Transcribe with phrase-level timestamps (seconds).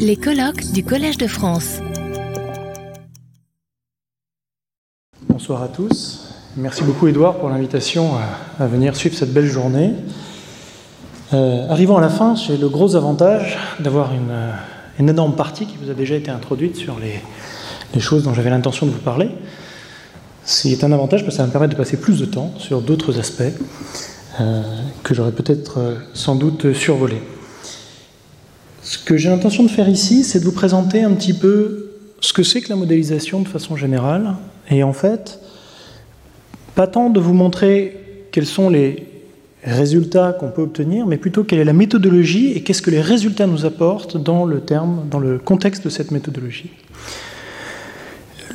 [0.00, 1.78] Les colloques du Collège de France.
[5.28, 6.34] Bonsoir à tous.
[6.56, 8.10] Merci beaucoup Edouard pour l'invitation
[8.58, 9.92] à, venir suivre cette belle journée.
[11.32, 14.34] Euh, arrivant à la fin, j'ai le gros avantage d'avoir une,
[14.98, 18.86] une, énorme partie qui vous a déjà été introduite sur les, choses dont j'avais l'intention
[18.86, 19.30] de vous parler.
[20.42, 23.20] C'est un avantage parce que ça me permettre de passer plus de temps sur d'autres
[23.20, 23.42] aspects
[24.40, 24.62] euh,
[25.04, 27.22] que j'aurais peut-être euh, sans doute survolés.
[28.86, 32.32] Ce que j'ai l'intention de faire ici, c'est de vous présenter un petit peu ce
[32.32, 34.36] que c'est que la modélisation de façon générale,
[34.70, 35.40] et en fait,
[36.76, 39.08] pas tant de vous montrer quels sont les
[39.64, 43.48] résultats qu'on peut obtenir, mais plutôt quelle est la méthodologie et qu'est-ce que les résultats
[43.48, 46.70] nous apportent dans le terme, dans le contexte de cette méthodologie.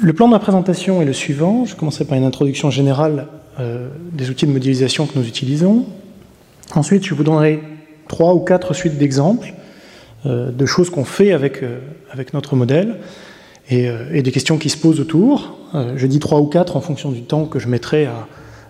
[0.02, 1.66] Le plan de ma présentation est le suivant.
[1.66, 3.28] Je commencerai par une introduction générale
[3.60, 5.88] euh, des outils de modélisation que nous utilisons.
[6.74, 7.62] Ensuite, je vous donnerai
[8.08, 9.56] trois ou quatre suites d'exemples
[10.26, 11.80] de choses qu'on fait avec, euh,
[12.12, 12.98] avec notre modèle
[13.70, 15.58] et, et, des questions qui se posent autour.
[15.96, 18.28] je dis trois ou quatre en fonction du temps que je mettrai à,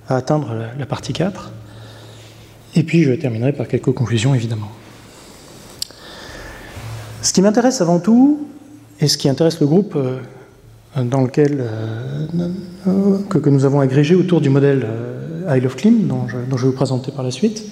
[0.08, 1.52] atteindre la, partie 4.
[2.76, 4.70] Et puis, je terminerai par quelques conclusions, évidemment.
[7.22, 8.48] Ce qui m'intéresse avant tout,
[9.00, 9.98] et ce qui intéresse le groupe
[10.96, 11.58] dans lequel,
[12.88, 16.58] euh, que, nous avons agrégé autour du modèle euh, Isle of Klim, dont je, dont
[16.58, 17.64] je, vais vous présenter par la suite,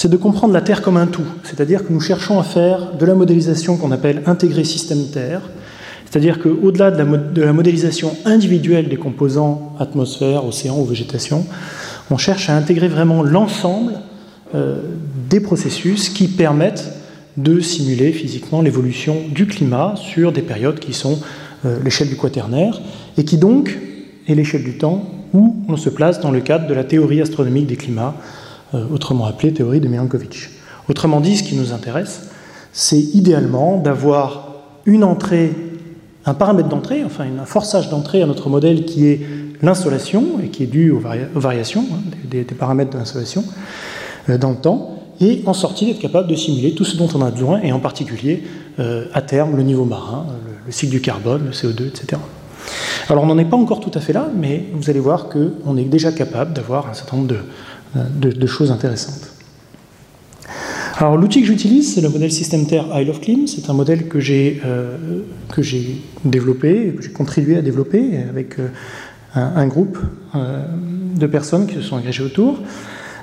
[0.00, 1.26] c'est de comprendre la Terre comme un tout.
[1.42, 5.42] C'est-à-dire que nous cherchons à faire de la modélisation qu'on appelle intégré système Terre,
[6.06, 11.44] c'est-à-dire qu'au-delà de, la, de la modélisation individuelle des composants atmosphère, océan ou végétation,
[12.10, 13.92] on cherche à intégrer vraiment l'ensemble
[14.54, 14.78] euh,
[15.28, 16.94] des processus qui permettent
[17.36, 21.18] de simuler physiquement l'évolution du climat sur des périodes qui sont
[21.66, 22.80] euh, l'échelle du quaternaire,
[23.18, 23.78] et qui donc
[24.26, 27.66] est l'échelle du temps où on se place dans le cadre de la théorie astronomique
[27.66, 28.14] des climats,
[28.72, 30.50] autrement appelée théorie de Milankovitch.
[30.88, 32.30] Autrement dit, ce qui nous intéresse,
[32.72, 34.50] c'est idéalement d'avoir
[34.86, 35.52] une entrée,
[36.24, 39.20] un paramètre d'entrée, enfin un forçage d'entrée à notre modèle qui est
[39.62, 43.44] l'insolation et qui est dû aux, variations hein, des, des, paramètres de l'insolation
[44.28, 47.20] euh, dans le temps, et en sortie d'être capable de simuler tout ce dont on
[47.20, 48.42] a besoin, et en particulier
[48.78, 52.20] euh, à terme le niveau marin, le, le, cycle du carbone, le CO2, etc.
[53.08, 55.76] Alors on n'en est pas encore tout à fait là, mais vous allez voir qu'on
[55.76, 57.38] est déjà capable d'avoir un certain nombre de,
[57.94, 59.30] de, choses intéressantes.
[60.96, 63.46] Alors l'outil que j'utilise, c'est le modèle système Terre Isle of Klim.
[63.46, 64.96] C'est un modèle que j'ai euh,
[66.24, 68.68] développé, que j'ai contribué à développer avec euh,
[69.34, 69.98] un, groupe
[70.34, 70.62] euh,
[71.16, 72.58] de personnes qui se sont agrégées autour.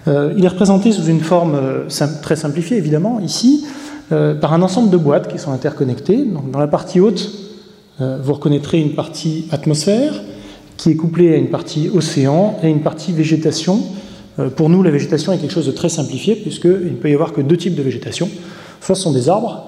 [0.07, 3.66] Euh, il est représenté sous une forme euh, très simplifiée, évidemment, ici,
[4.11, 6.23] euh, par un ensemble de boîtes qui sont interconnectées.
[6.23, 7.31] Donc, dans la partie haute,
[8.00, 10.13] vous reconnaîtrez une partie atmosphère
[10.77, 13.81] qui est couplée à une partie océan et une partie végétation.
[14.55, 17.33] Pour nous, la végétation est quelque chose de très simplifié, puisqu'il ne peut y avoir
[17.33, 18.29] que deux types de végétation.
[18.81, 19.63] Soit ce sont des arbres,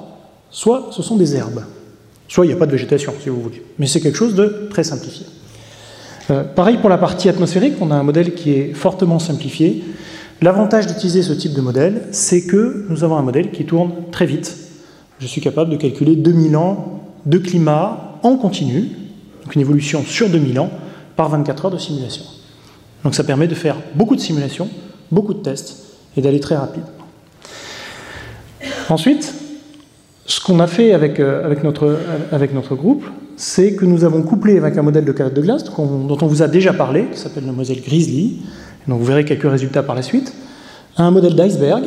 [0.51, 1.63] soit ce sont des herbes.
[2.27, 3.63] Soit il n'y a pas de végétation, si vous voulez.
[3.79, 5.25] Mais c'est quelque chose de très simplifié.
[6.29, 9.83] Euh, pareil pour la partie atmosphérique, on a un modèle qui est fortement simplifié,
[10.41, 14.25] L'avantage d'utiliser ce type de modèle, c'est que nous avons un modèle qui tourne très
[14.25, 14.55] vite.
[15.19, 18.89] Je suis capable de calculer 2000 ans de climat en continu,
[19.43, 20.71] donc une évolution sur 2000 ans,
[21.17, 22.23] par 24 heures de simulation.
[23.03, 24.69] Donc ça permet de faire beaucoup de simulations,
[25.11, 25.77] beaucoup de tests,
[26.17, 26.83] et d'aller très rapide.
[28.89, 29.33] Ensuite,
[30.25, 31.97] ce qu'on a fait avec, euh, avec, notre,
[32.31, 33.03] avec notre groupe,
[33.35, 36.41] c'est que nous avons couplé avec un modèle de calotte de glace dont on vous
[36.41, 38.41] a déjà parlé, qui s'appelle le modèle Grizzly,
[38.87, 40.33] donc vous verrez quelques résultats par la suite,
[40.97, 41.85] un modèle d'iceberg.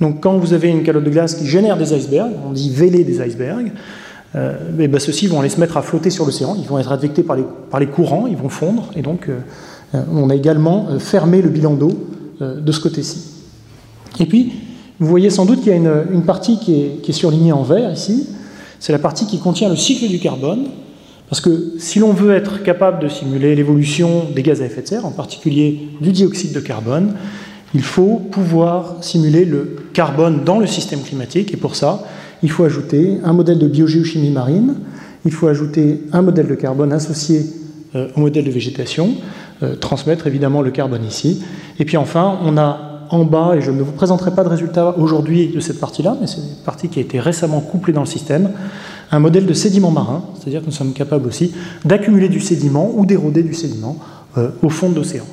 [0.00, 3.02] Donc quand vous avez une calotte de glace qui génère des icebergs, on dit véler
[3.02, 3.72] des icebergs,
[4.34, 6.92] euh, et ben ceux-ci vont aller se mettre à flotter sur l'océan, ils vont être
[6.92, 9.38] affectés par les, par les, courants, ils vont fondre, et donc euh,
[10.12, 11.92] on a également euh, fermé le bilan d'eau
[12.40, 13.18] euh, de ce côté-ci.
[14.20, 14.52] Et puis,
[14.98, 16.74] vous voyez sans doute qu'il y a une, partie qui
[17.06, 18.28] est, surlignée en vert ici,
[18.80, 20.68] c'est la partie qui contient le cycle du carbone,
[21.28, 24.86] parce que si l'on veut être capable de simuler l'évolution des gaz à effet de
[24.86, 27.14] serre, en particulier du dioxyde de carbone,
[27.74, 32.04] il faut pouvoir simuler le carbone dans le système climatique, et pour ça,
[32.42, 34.76] il faut ajouter un modèle de biogéochimie marine,
[35.26, 37.44] il faut ajouter un modèle de carbone associé
[37.94, 39.45] euh, au modèle de végétation, euh,
[39.80, 41.42] transmettre évidemment le carbone ici,
[41.78, 44.96] et puis enfin, on a en bas, et je ne vous présenterai pas de résultats
[44.98, 48.06] aujourd'hui de cette partie-là, mais c'est une partie qui a été récemment couplée dans le
[48.06, 48.50] système,
[49.10, 51.52] un modèle de sédiment marin, c'est-à-dire que nous sommes capables aussi
[51.84, 53.98] d'accumuler du sédiment ou d'éroder du sédiment
[54.36, 55.24] euh, au fond de l'océan.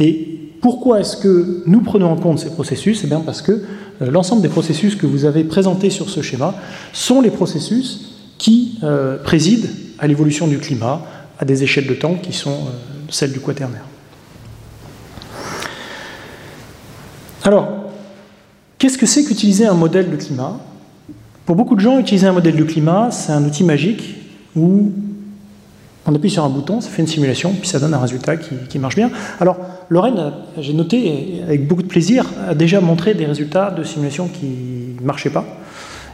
[0.00, 3.02] Et pourquoi est-ce que nous prenons en compte ces processus?
[3.04, 6.54] Eh bien parce que euh, l'ensemble des processus que vous avez présentés sur ce schéma
[6.92, 9.68] sont les processus qui euh, président
[9.98, 11.02] à l'évolution du climat
[11.38, 12.56] à des échelles de temps qui sont
[13.14, 13.84] celles du quaternaire.
[17.44, 17.68] Alors,
[18.78, 20.58] qu'est-ce que c'est qu'utiliser un modèle de climat?
[21.46, 24.16] Pour beaucoup de gens, utiliser un modèle de climat, c'est un outil magique
[24.56, 24.92] où
[26.06, 28.78] on appuie sur un bouton, ça fait une simulation, puis ça donne un résultat qui,
[28.78, 29.10] marche bien.
[29.40, 29.58] Alors,
[29.90, 34.96] Lorraine, j'ai noté avec beaucoup de plaisir, a déjà montré des résultats de simulation qui
[35.00, 35.44] ne marchaient pas.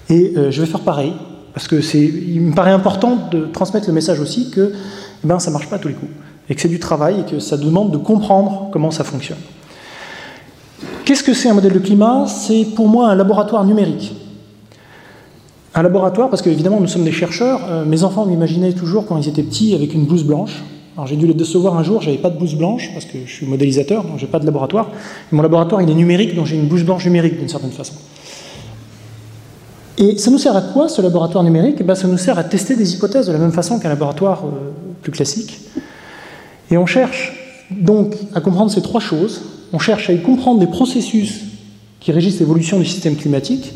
[0.09, 1.13] Et euh, je vais faire pareil,
[1.55, 4.73] parce que il me paraît important de transmettre le message aussi que
[5.23, 6.13] eh ben, ça ne marche pas à tous les coups,
[6.51, 9.39] et que c'est du travail, et que ça demande de comprendre comment ça fonctionne.
[11.05, 12.27] Qu'est-ce que c'est un modèle de climat?
[12.27, 14.13] C'est pour moi un laboratoire numérique.
[15.75, 17.61] Un laboratoire, parce qu'évidemment, nous sommes des chercheurs.
[17.71, 20.65] Euh, mes enfants m'imaginaient toujours, quand ils étaient petits, avec une blouse blanche.
[20.97, 23.33] Alors j'ai dû les décevoir un jour, j'avais pas de blouse blanche, parce que je
[23.33, 24.91] suis modélisateur, donc j'ai pas de laboratoire.
[25.31, 27.95] mon laboratoire, il est numérique, donc j'ai une blouse blanche numérique, d'une certaine façon.
[29.97, 31.77] Et ça nous sert à quoi, ce laboratoire numérique?
[31.79, 34.43] Eh ben, Ça nous sert à tester des hypothèses de la même façon qu'un laboratoire
[34.45, 34.71] euh,
[35.01, 35.61] plus classique.
[36.71, 37.33] Et on cherche
[37.71, 39.43] donc à comprendre ces trois choses.
[39.73, 41.45] On cherche à y comprendre des processus
[42.01, 43.75] qui régissent l'évolution du système climatique,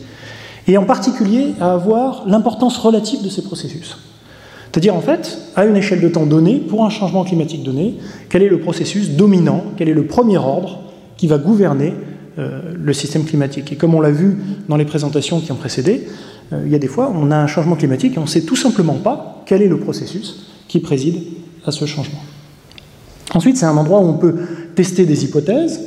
[0.67, 3.99] et en particulier à avoir l'importance relative de ces processus.
[4.73, 7.97] C'est-à-dire, en fait, à une échelle de temps donnée, pour un changement climatique donné,
[8.29, 10.81] quel est le processus dominant, quel est le premier ordre
[11.17, 11.93] qui va gouverner
[12.39, 13.71] euh, le système climatique.
[13.73, 14.39] Et comme on l'a vu
[14.69, 16.09] dans les présentations qui ont précédé,
[16.53, 18.43] euh, il y a des fois, on a un changement climatique et on ne sait
[18.43, 21.23] tout simplement pas quel est le processus qui préside
[21.65, 22.21] à ce changement.
[23.35, 24.35] Ensuite, c'est un endroit où on peut
[24.75, 25.81] tester des hypothèses,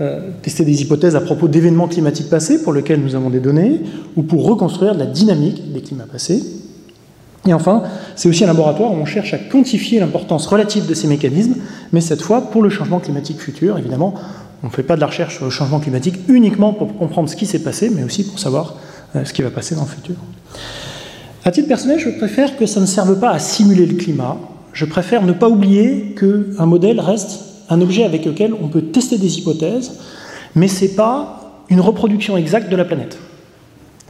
[0.00, 3.80] euh, tester des hypothèses à propos d'événements climatiques passés pour lesquels nous avons des données,
[4.16, 6.42] ou pour reconstruire la dynamique des climats passés.
[7.46, 7.82] Et enfin,
[8.14, 11.56] c'est aussi un laboratoire où on cherche à quantifier l'importance relative de ces mécanismes,
[11.92, 13.78] mais cette fois pour le changement climatique futur.
[13.78, 14.14] Évidemment,
[14.62, 17.34] on ne fait pas de la recherche sur le changement climatique uniquement pour comprendre ce
[17.34, 18.76] qui s'est passé, mais aussi pour savoir
[19.16, 20.14] euh, ce qui va passer dans le futur.
[21.44, 24.38] À titre personnel, je préfère que ça ne serve pas à simuler le climat.
[24.72, 29.18] Je préfère ne pas oublier qu'un modèle reste un objet avec lequel on peut tester
[29.18, 29.98] des hypothèses,
[30.54, 33.18] mais ce n'est pas une reproduction exacte de la planète.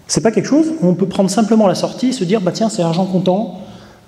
[0.09, 2.41] Ce n'est pas quelque chose où on peut prendre simplement la sortie et se dire
[2.41, 3.61] bah tiens, c'est argent comptant,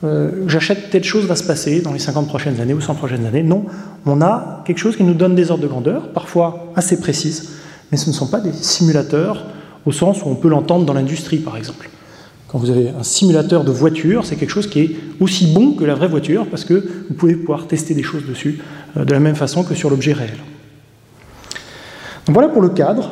[0.03, 3.27] euh, j'achète telle chose va se passer dans les 50 prochaines années ou 100 prochaines
[3.27, 3.43] années.
[3.43, 3.65] Non,
[4.07, 7.51] on a quelque chose qui nous donne des ordres de grandeur, parfois assez précises,
[7.91, 9.47] mais ce ne sont pas des simulateurs
[9.87, 11.89] au sens où on peut l'entendre dans l'industrie, par exemple.
[12.55, 15.97] Vous avez un simulateur de voiture, c'est quelque chose qui est aussi bon que la
[15.97, 16.75] vraie voiture, parce que
[17.09, 18.61] vous pouvez pouvoir tester des choses dessus
[18.97, 20.37] euh, de la même façon que sur l'objet réel.
[22.29, 23.11] voilà pour le cadre.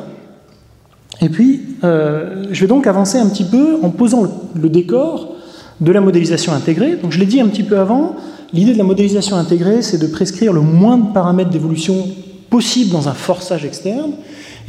[1.19, 4.23] Et puis, euh, je vais donc avancer un petit peu en posant
[4.55, 5.35] le, décor
[5.81, 6.95] de la modélisation intégrée.
[6.95, 8.15] Donc, je l'ai dit un petit peu avant,
[8.53, 12.07] l'idée de la modélisation intégrée, c'est de prescrire le moins de paramètres d'évolution
[12.49, 14.11] possible dans un forçage externe.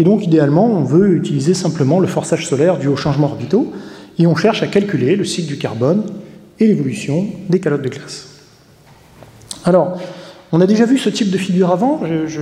[0.00, 3.72] Et donc, idéalement, on veut utiliser simplement le forçage solaire dû aux changements orbitaux,
[4.18, 6.04] et on cherche à calculer le cycle du carbone
[6.60, 8.28] et l'évolution des calottes de glace.
[9.64, 9.98] Alors,
[10.52, 12.40] on a déjà vu ce type de figure avant, je,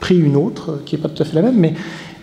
[0.00, 1.74] pris une autre qui n'est pas tout à fait la même,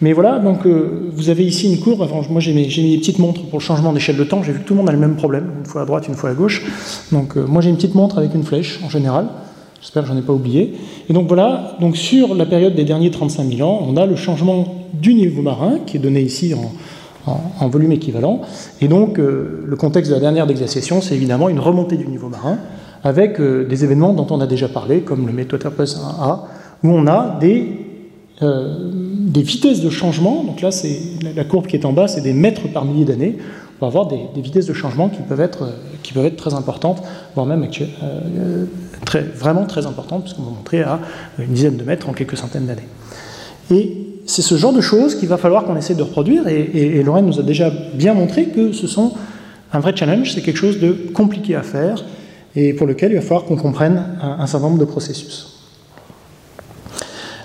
[0.01, 3.43] mais, voilà, donc euh, vous avez ici une courbe, moi j'ai mis, des petites montres
[3.43, 5.15] pour le changement d'échelle de temps, j'ai vu que tout le monde a le même
[5.15, 6.63] problème, une fois à droite, une fois à gauche,
[7.11, 9.27] donc euh, moi j'ai une petite montre avec une flèche en général,
[9.81, 10.73] j'espère que je n'en ai pas oublié,
[11.09, 14.15] et donc voilà, donc sur la période des derniers 35 000 ans, on a le
[14.15, 16.71] changement du niveau marin, qui est donné ici en,
[17.67, 18.41] volume équivalent,
[18.81, 22.29] et donc euh, le contexte de la dernière déglaciation, c'est évidemment une remontée du niveau
[22.29, 22.57] marin,
[23.03, 26.39] avec euh, des événements dont on a déjà parlé, comme le Metotherpus 1A,
[26.83, 27.85] où on a des,
[28.41, 30.43] euh, des vitesses de changement.
[30.43, 30.99] Donc là, c'est
[31.35, 33.37] la courbe qui est en bas, c'est des mètres par millier d'années.
[33.79, 35.69] On va avoir des, vitesses de changement qui peuvent être,
[36.01, 37.03] qui peuvent être très importantes,
[37.35, 37.67] voire même
[39.05, 40.99] très, vraiment très importantes, puisqu'on va montrer à
[41.37, 42.87] une dizaine de mètres en quelques centaines d'années.
[43.69, 47.25] Et c'est ce genre de choses qu'il va falloir qu'on essaie de reproduire, et, Lorraine
[47.25, 49.13] nous a déjà bien montré que ce sont
[49.71, 52.03] un vrai challenge, c'est quelque chose de compliqué à faire,
[52.55, 55.63] et pour lequel il va falloir qu'on comprenne un, certain nombre de processus.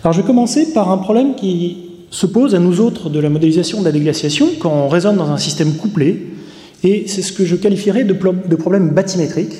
[0.02, 3.30] Alors je vais commencer par un problème qui se pose à nous autres de la
[3.30, 6.32] modélisation de la déglaciation quand on raisonne dans un système couplé,
[6.82, 9.54] et c'est ce que je qualifierais de, de problème bathymétrique.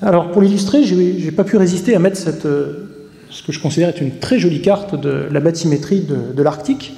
[0.00, 2.91] Alors pour l'illustrer, je n'ai pas pu résister à mettre cette, euh,
[3.32, 6.92] ce que je considère être une très jolie carte de la bathymétrie de, l'Arctique.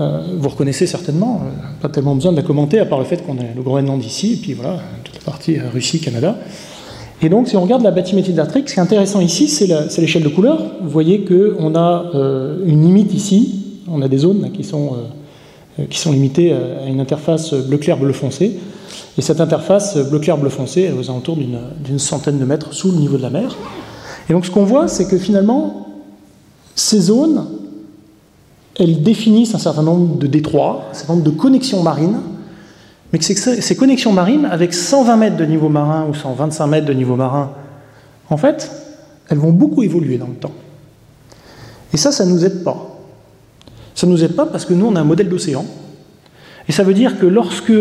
[0.00, 1.50] Euh, vous reconnaissez certainement, euh,
[1.82, 4.34] pas tellement besoin de la commenter, à part le fait qu'on a le Groenland ici,
[4.34, 6.38] et puis voilà, toute la partie Russie, Canada.
[7.20, 10.24] Et donc, si on regarde la bathymétrie d'Artric, ce qui est intéressant ici, c'est l'échelle
[10.24, 10.58] de couleur.
[10.82, 14.96] Vous voyez qu'on a euh, une limite ici, on a des zones qui sont,
[15.78, 18.58] euh, qui sont limitées à une interface bleu clair, bleu foncé.
[19.18, 22.72] Et cette interface bleu clair, bleu foncé, elle est aux alentours d'une centaine de mètres
[22.72, 23.56] sous le niveau de la mer.
[24.28, 25.88] Et donc, ce qu'on voit, c'est que finalement,
[26.74, 27.46] ces zones,
[28.78, 32.20] elles définissent un certain nombre de détroits, un certain nombre de connexions marines
[33.12, 36.94] mais que ces connexions marines, avec 120 mètres de niveau marin ou 125 mètres de
[36.94, 37.50] niveau marin,
[38.30, 38.70] en fait,
[39.28, 40.52] elles vont beaucoup évoluer dans le temps.
[41.92, 42.98] Et ça, ça ne nous aide pas.
[43.94, 45.66] Ça ne nous aide pas parce que nous, on a un modèle d'océan.
[46.68, 47.72] Et ça veut dire que lorsque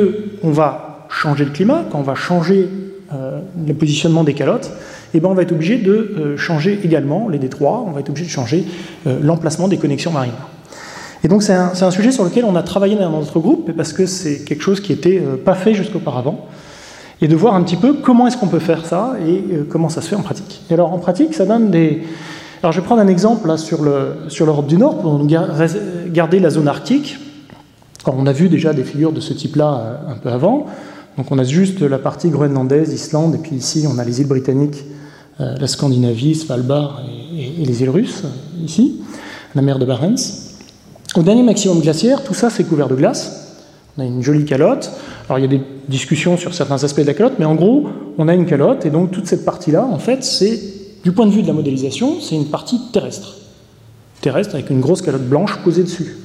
[0.43, 2.67] on va changer le climat, quand on va changer
[3.13, 4.69] euh, le positionnement des calottes,
[5.13, 8.09] eh ben on va être obligé de euh, changer également les détroits, on va être
[8.09, 8.65] obligé de changer
[9.07, 10.33] euh, l'emplacement des connexions marines.
[11.23, 14.05] Et donc c'est un, sujet sur lequel on a travaillé dans notre groupe, parce que
[14.07, 16.47] c'est quelque chose qui n'était pas fait jusqu'auparavant,
[17.21, 20.01] et de voir un petit peu comment est-ce qu'on peut faire ça et comment ça
[20.01, 20.63] se fait en pratique.
[20.71, 22.01] Et alors en pratique, ça donne des...
[22.63, 25.23] Alors je vais prendre un exemple sur l'Europe du Nord pour
[26.07, 27.19] garder la zone arctique.
[28.07, 30.65] On a vu déjà des figures de ce type-là un peu avant.
[31.17, 34.27] Donc on a juste la partie groenlandaise, Islande, et puis ici on a les îles
[34.27, 35.00] britanniques, euh,
[35.39, 37.01] la Scandinavie, Svalbard
[37.37, 39.01] et, les îles russes, euh, ici,
[39.55, 40.15] la mer de Barents.
[41.15, 43.57] Au dernier maximum glaciaire, tout ça c'est couvert de glace.
[43.97, 44.91] On a une jolie calotte.
[45.27, 47.87] Alors il y a des discussions sur certains aspects de la calotte, mais en gros,
[48.17, 50.59] on a une calotte, et donc toute cette partie-là, en fait, c'est,
[51.03, 53.37] du point de vue de la modélisation, c'est une partie terrestre.
[54.21, 56.15] Terrestre avec une grosse calotte blanche posée dessus.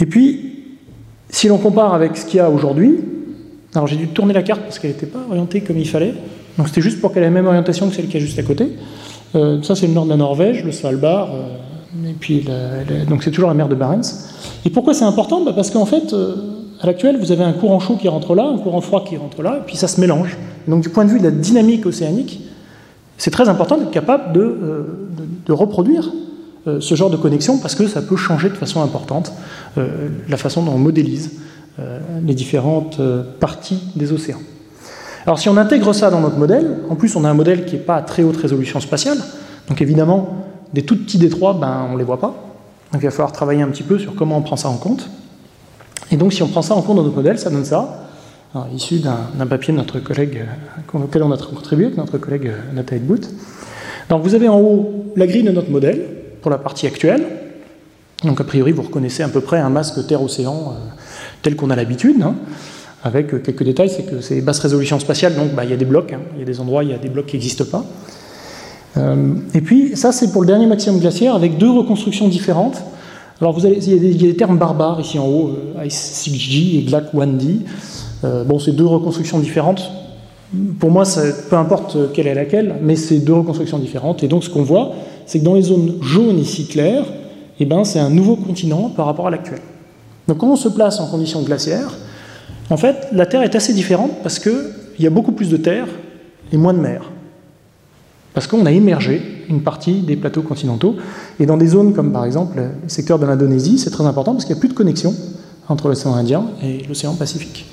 [0.00, 0.76] Et puis,
[1.28, 3.00] si l'on compare avec ce qu'il y a aujourd'hui,
[3.74, 6.14] alors j'ai dû tourner la carte parce qu'elle n'était pas orientée comme il fallait,
[6.58, 8.42] donc c'était juste pour qu'elle ait la même orientation que celle qui est juste à
[8.42, 8.72] côté.
[9.34, 12.44] Euh, ça c'est le nord de la Norvège, le Svalbard, euh, et puis
[13.20, 14.00] c'est toujours la mer de Barents.
[14.64, 15.44] Et pourquoi c'est important?
[15.44, 16.34] Bah Parce qu'en fait, euh,
[16.80, 19.42] à l'actuel, vous avez un courant chaud qui rentre là, un courant froid qui rentre
[19.42, 20.36] là, et puis ça se mélange.
[20.66, 22.40] donc du point de vue de la dynamique océanique,
[23.16, 26.12] c'est très important d'être capable de, reproduire
[26.66, 29.32] ce genre de connexion parce que ça peut changer de façon importante
[29.76, 31.30] la façon dont on modélise
[32.22, 33.00] les différentes
[33.40, 34.38] parties des océans.
[35.28, 37.74] Alors si on intègre ça dans notre modèle, en plus on a un modèle qui
[37.74, 39.18] n'est pas à très haute résolution spatiale,
[39.68, 42.28] donc évidemment des tout petits détroits, ben, on ne les voit pas.
[42.92, 45.10] Donc il va falloir travailler un petit peu sur comment on prend ça en compte.
[46.10, 48.08] Et donc si on prend ça en compte dans notre modèle, ça donne ça,
[48.74, 50.46] issu d'un papier de notre collègue,
[50.94, 53.28] auquel on a contribué notre collègue Nathalie Boot.
[54.08, 56.06] Donc vous avez en haut la grille de notre modèle
[56.40, 57.26] pour la partie actuelle,
[58.24, 60.90] donc a priori, vous reconnaissez à peu près un masque Terre-Océan euh,
[61.42, 62.34] tel qu'on a l'habitude, hein,
[63.04, 65.76] avec euh, quelques détails, c'est que c'est basse résolution spatiale, donc bah, il y a
[65.76, 66.20] des blocs, hein.
[66.34, 67.84] il y a des endroits, il y a des blocs qui n'existent pas.
[68.96, 72.82] Euh, et puis ça, c'est pour le dernier maximum glaciaire, avec deux reconstructions différentes.
[73.40, 76.82] Alors vous avez, il, y a des, termes barbares ici en haut, Ice 6G et
[76.82, 77.60] GLAC 1D.
[78.46, 79.92] bon, c'est deux reconstructions différentes.
[80.80, 81.04] Pour moi,
[81.48, 84.24] peu importe quelle est laquelle, mais c'est deux reconstructions différentes.
[84.24, 84.92] Et donc ce qu'on voit,
[85.24, 87.04] c'est que dans les zones jaunes ici claires,
[87.60, 89.60] eh ben, c'est un nouveau continent par rapport à l'actuel.
[90.26, 91.92] Donc quand on se place en conditions glaciaires,
[92.70, 95.86] en fait, la Terre est assez différente parce qu'il y a beaucoup plus de terre
[96.52, 97.10] et moins de mer.
[98.34, 100.96] Parce qu'on a émergé une partie des plateaux continentaux.
[101.40, 104.44] Et dans des zones comme par exemple le secteur de l'Indonésie, c'est très important parce
[104.44, 105.14] qu'il n'y a plus de connexion
[105.68, 107.66] entre l'océan Indien et l'océan Pacifique.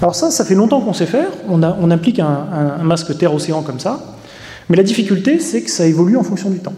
[0.00, 1.28] Alors ça, ça fait longtemps qu'on sait faire.
[1.48, 2.46] On, a, on applique un,
[2.80, 4.00] un masque Terre-Océan comme ça.
[4.68, 6.74] Mais la difficulté, c'est que ça évolue en fonction du temps.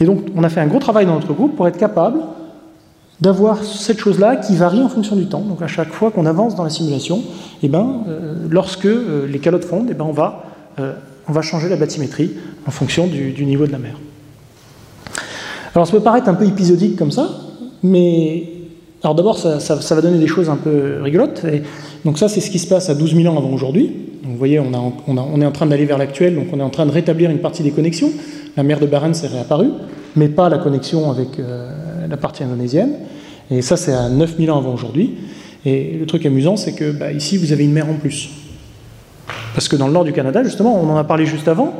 [0.00, 2.18] Et donc, on a fait un gros travail dans notre groupe pour être capable
[3.20, 5.40] d'avoir cette chose-là qui varie en fonction du temps.
[5.40, 7.22] Donc, à chaque fois qu'on avance dans la simulation,
[7.62, 10.44] eh ben, euh, lorsque euh, les calottes fondent, eh ben, on, va,
[10.78, 10.94] euh,
[11.28, 12.32] on va changer la bathymétrie
[12.66, 13.94] en fonction du, niveau de la mer.
[15.74, 17.28] Alors, ça peut paraître un peu épisodique comme ça,
[17.82, 18.48] mais
[19.02, 21.44] alors d'abord, ça, va donner des choses un peu rigolotes.
[21.44, 21.62] Et
[22.04, 23.92] donc ça, c'est ce qui se passe à 12 000 ans avant aujourd'hui.
[24.22, 24.72] vous voyez, on,
[25.06, 27.40] on, est en train d'aller vers l'actuel, donc on est en train de rétablir une
[27.40, 28.10] partie des connexions
[28.56, 29.70] la mer de Barents est réapparue,
[30.16, 31.38] mais pas la connexion avec
[32.08, 32.94] la partie indonésienne.
[33.50, 35.14] Et ça, c'est à 9000 ans avant aujourd'hui.
[35.66, 38.30] Et le truc amusant, c'est que bah, ici, vous avez une mer en plus.
[39.54, 41.74] Parce que dans le nord du Canada, justement, on en a parlé juste avant,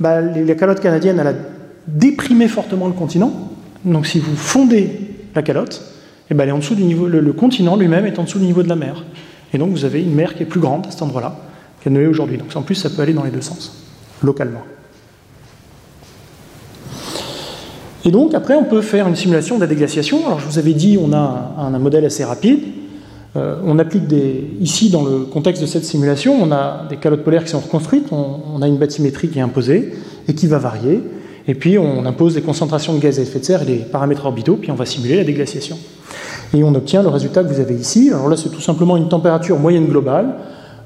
[0.00, 1.34] bah, la calotte canadienne, elle a
[1.86, 3.32] déprimé fortement le continent.
[3.84, 4.90] Donc si vous fondez
[5.34, 5.82] la calotte,
[6.30, 8.46] eh ben, elle est en dessous du niveau, le, continent lui-même est en dessous du
[8.46, 9.04] niveau de la mer.
[9.52, 11.36] Et donc vous avez une mer qui est plus grande à cet endroit-là
[11.80, 12.38] qu'elle ne l'est aujourd'hui.
[12.38, 13.84] Donc en plus, ça peut aller dans les deux sens,
[14.22, 14.62] localement.
[18.06, 20.26] Et donc, après, on peut faire une simulation de la déglaciation.
[20.26, 22.60] Alors, je vous avais dit, on a un, modèle assez rapide.
[23.36, 24.50] Euh, on applique des.
[24.60, 28.12] Ici, dans le contexte de cette simulation, on a des calottes polaires qui sont reconstruites,
[28.12, 29.94] on, a une bathymétrie qui est imposée
[30.28, 31.00] et qui va varier.
[31.48, 34.24] Et puis, on impose des concentrations de gaz à effet de serre et des paramètres
[34.24, 35.76] orbitaux, puis on va simuler la déglaciation.
[36.54, 38.10] Et on obtient le résultat que vous avez ici.
[38.10, 40.36] Alors là, c'est tout simplement une température moyenne globale.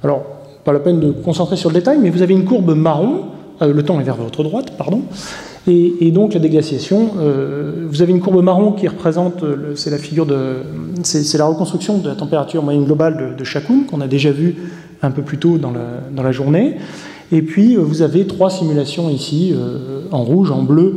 [0.02, 0.22] Alors,
[0.64, 3.26] pas la peine de concentrer sur le détail, mais vous avez une courbe marron.
[3.62, 5.02] Euh, le temps est vers votre droite, pardon.
[5.66, 10.24] Et, donc la déglaciation, euh, vous avez une courbe marron qui représente, c'est la figure
[10.24, 10.62] de,
[11.02, 14.56] c'est la reconstruction de la température moyenne globale de, de qu'on a déjà vu
[15.02, 15.72] un peu plus tôt dans
[16.22, 16.76] la, journée.
[17.32, 20.96] Et puis euh, vous avez trois simulations ici, euh, en rouge, en bleu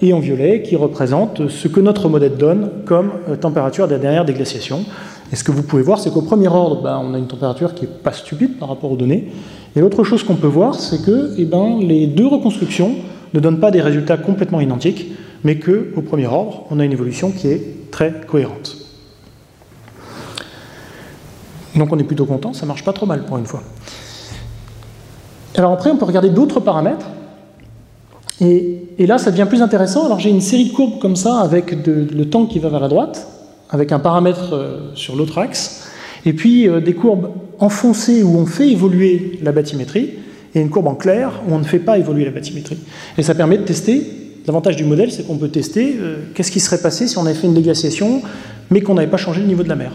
[0.00, 4.24] et en violet, qui représentent ce que notre modèle donne comme température de la dernière
[4.24, 4.86] déglaciation.
[5.30, 7.74] Et ce que vous pouvez voir, c'est qu'au premier ordre, ben, on a une température
[7.74, 9.30] qui n'est pas stupide par rapport aux données.
[9.74, 12.94] Et l'autre chose qu'on peut voir, c'est que eh ben, les deux reconstructions
[13.34, 15.12] ne donnent pas des résultats complètement identiques.
[15.44, 18.76] mais qu'au premier ordre, on a une évolution qui est très cohérente.
[21.74, 23.62] Donc on est plutôt content, ça marche pas trop mal pour une fois.
[25.56, 27.06] Alors après, on peut regarder d'autres paramètres.
[28.40, 30.06] Et, là, ça devient plus intéressant.
[30.06, 32.88] Alors j'ai une série de courbes comme ça, avec le temps qui va vers la
[32.88, 33.26] droite,
[33.70, 35.88] avec un paramètre euh, sur l'autre axe,
[36.24, 40.10] et puis euh, des courbes enfoncées où on fait évoluer la bathymétrie,
[40.54, 42.78] et une courbe en clair où on ne fait pas évoluer la bathymétrie.
[43.16, 44.02] Et ça permet de tester.
[44.46, 47.34] L'avantage du modèle, c'est qu'on peut tester euh, qu'est-ce qui serait passé si on avait
[47.34, 48.22] fait une déglaciation,
[48.70, 49.92] mais qu'on n'avait pas changé le niveau de la mer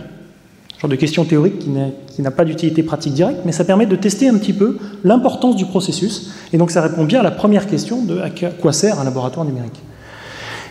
[0.79, 4.29] genre de question théorique qui n'a pas d'utilité pratique directe, mais ça permet de tester
[4.29, 6.31] un petit peu l'importance du processus.
[6.53, 9.45] Et donc ça répond bien à la première question de à quoi sert un laboratoire
[9.45, 9.81] numérique.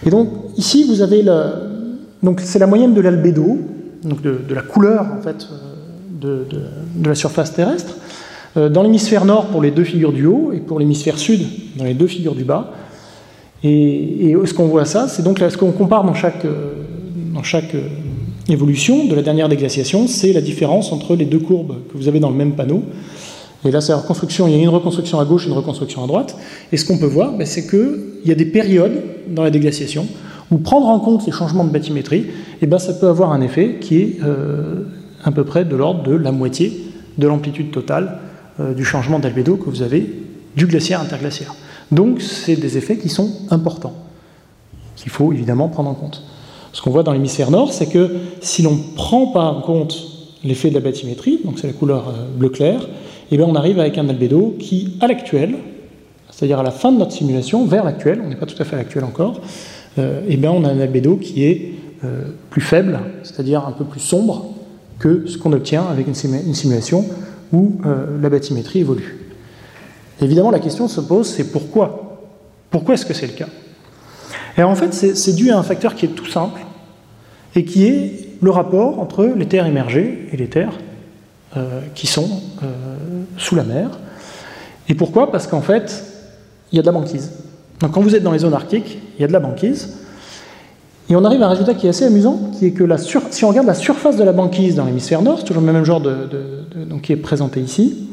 [0.04, 1.42] Et donc ici vous avez le,
[2.22, 3.58] donc c'est la moyenne de l'albédo,
[4.06, 5.48] donc de, la couleur en fait
[6.24, 6.44] euh,
[6.96, 7.96] de, la surface terrestre,
[8.56, 11.46] euh, dans l'hémisphère nord pour les deux figures du haut et pour l'hémisphère sud
[11.76, 12.72] dans les deux figures du bas.
[13.62, 16.72] Et, ce qu'on voit ça, c'est donc ce qu'on compare dans chaque, euh,
[17.34, 17.74] dans chaque
[18.48, 22.20] évolution de la dernière déglaciation, c'est la différence entre les deux courbes que vous avez
[22.20, 22.82] dans le même panneau.
[23.64, 26.04] Et là, c'est la reconstruction, il y a une reconstruction à gauche et une reconstruction
[26.04, 26.36] à droite.
[26.70, 30.06] Et ce qu'on peut voir, ben, c'est qu'il y a des périodes dans la déglaciation
[30.50, 32.26] où prendre en compte les changements de bathymétrie,
[32.62, 34.84] eh ben, ça peut avoir un effet qui est euh,
[35.24, 36.86] à peu près de l'ordre de la moitié
[37.18, 38.18] de l'amplitude totale
[38.60, 40.22] euh, du changement d'albédo que vous avez
[40.56, 41.54] du glaciaire interglaciaire.
[41.90, 43.94] Donc, c'est des effets qui sont importants,
[44.96, 46.22] qu'il faut évidemment prendre en compte.
[46.72, 49.96] Ce qu'on voit dans l'hémisphère nord, c'est que si l'on ne prend pas en compte
[50.44, 52.86] l'effet de la bathymétrie, donc c'est la couleur euh, bleu clair,
[53.30, 55.56] eh bien on arrive avec un albédo qui, à l'actuel,
[56.30, 58.76] c'est-à-dire à la fin de notre simulation, vers l'actuel, on n'est pas tout à fait
[58.76, 59.40] à l'actuel encore,
[59.98, 61.72] eh bien on a un albédo qui est
[62.04, 64.54] euh, plus faible, c'est-à-dire un peu plus sombre
[64.98, 66.14] que ce qu'on obtient avec une,
[66.54, 67.04] simulation
[67.52, 67.80] où
[68.20, 69.18] la bathymétrie évolue.
[70.22, 72.18] Évidemment, la question se pose, c'est pourquoi?
[72.70, 73.48] Pourquoi est-ce que c'est le cas?
[74.56, 76.60] Et en fait, c'est dû à un facteur qui est tout simple,
[77.56, 80.78] et qui est le rapport entre les terres émergées et les terres
[81.56, 82.28] euh, qui sont
[82.62, 82.96] euh,
[83.38, 83.98] sous la mer.
[84.88, 85.32] Et pourquoi?
[85.32, 86.04] Parce qu'en fait,
[86.70, 87.32] il y a de la banquise.
[87.80, 89.98] Donc quand vous êtes dans les zones arctiques, il y a de la banquise.
[91.08, 92.84] Et on arrive à un résultat qui est assez amusant, qui est que
[93.30, 95.84] si on regarde la surface de la banquise dans l'hémisphère nord, c'est toujours le même
[95.84, 96.02] genre
[97.02, 98.08] qui est présenté ici,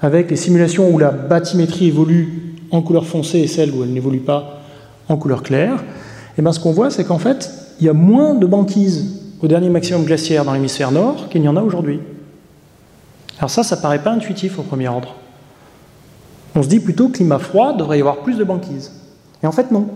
[0.00, 4.20] avec les simulations où la bathymétrie évolue en couleur foncée et celle où elle n'évolue
[4.20, 4.60] pas
[5.08, 5.82] en couleur claire,
[6.38, 7.50] et bien ce qu'on voit, c'est qu'en fait,
[7.80, 11.48] il y a moins de banquise au dernier maximum glaciaire dans l'hémisphère nord qu'il n'y
[11.48, 12.00] en a aujourd'hui.
[13.38, 15.14] Alors ça, ça paraît pas intuitif au premier ordre.
[16.54, 18.92] On se dit plutôt climat froid, devrait y avoir plus de banquise.
[19.42, 19.88] Et en fait, non.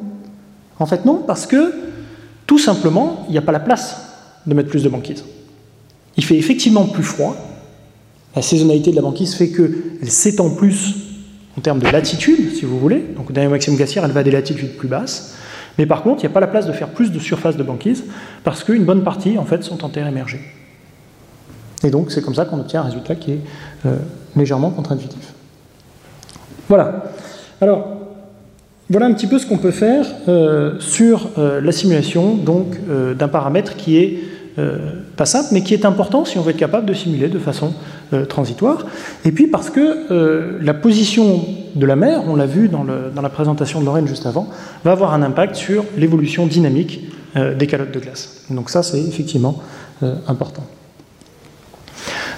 [0.79, 1.75] En fait, non, parce que
[2.47, 3.97] tout simplement, il n'y a pas la place
[4.47, 5.25] de mettre plus de banquise.
[6.17, 7.37] Il fait effectivement plus froid.
[8.35, 10.97] La saisonnalité de la banquise fait qu'elle s'étend plus
[11.59, 13.05] en termes de latitude, si vous voulez.
[13.17, 15.35] Donc dernier maximum glaciaire, elle va à des latitudes plus basses.
[15.79, 17.63] Mais par contre, il n'y a pas la place de faire plus de surface de
[17.63, 18.05] banquise
[18.45, 20.41] parce qu'une bonne partie, en fait, sont en terre émergée.
[21.83, 23.41] Et donc, c'est comme ça qu'on obtient un résultat qui est
[23.87, 23.97] euh,
[24.37, 25.33] légèrement contre-intuitif.
[26.69, 27.05] Voilà.
[27.61, 28.00] Alors,
[28.91, 32.77] voilà un petit peu ce qu'on peut faire euh, sur euh, la simulation donc
[33.17, 34.19] d'un paramètre qui est
[35.17, 37.73] pas simple, mais qui est important si on veut être capable de simuler de façon
[38.29, 38.85] transitoire.
[39.25, 41.41] Et puis parce que la position
[41.75, 44.49] de la mer, on l'a vu dans, la présentation de Lorraine juste avant,
[44.85, 47.01] va avoir un impact sur l'évolution dynamique
[47.37, 48.45] euh, des calottes de glace.
[48.51, 49.61] Donc ça, c'est effectivement
[50.03, 50.65] euh, important.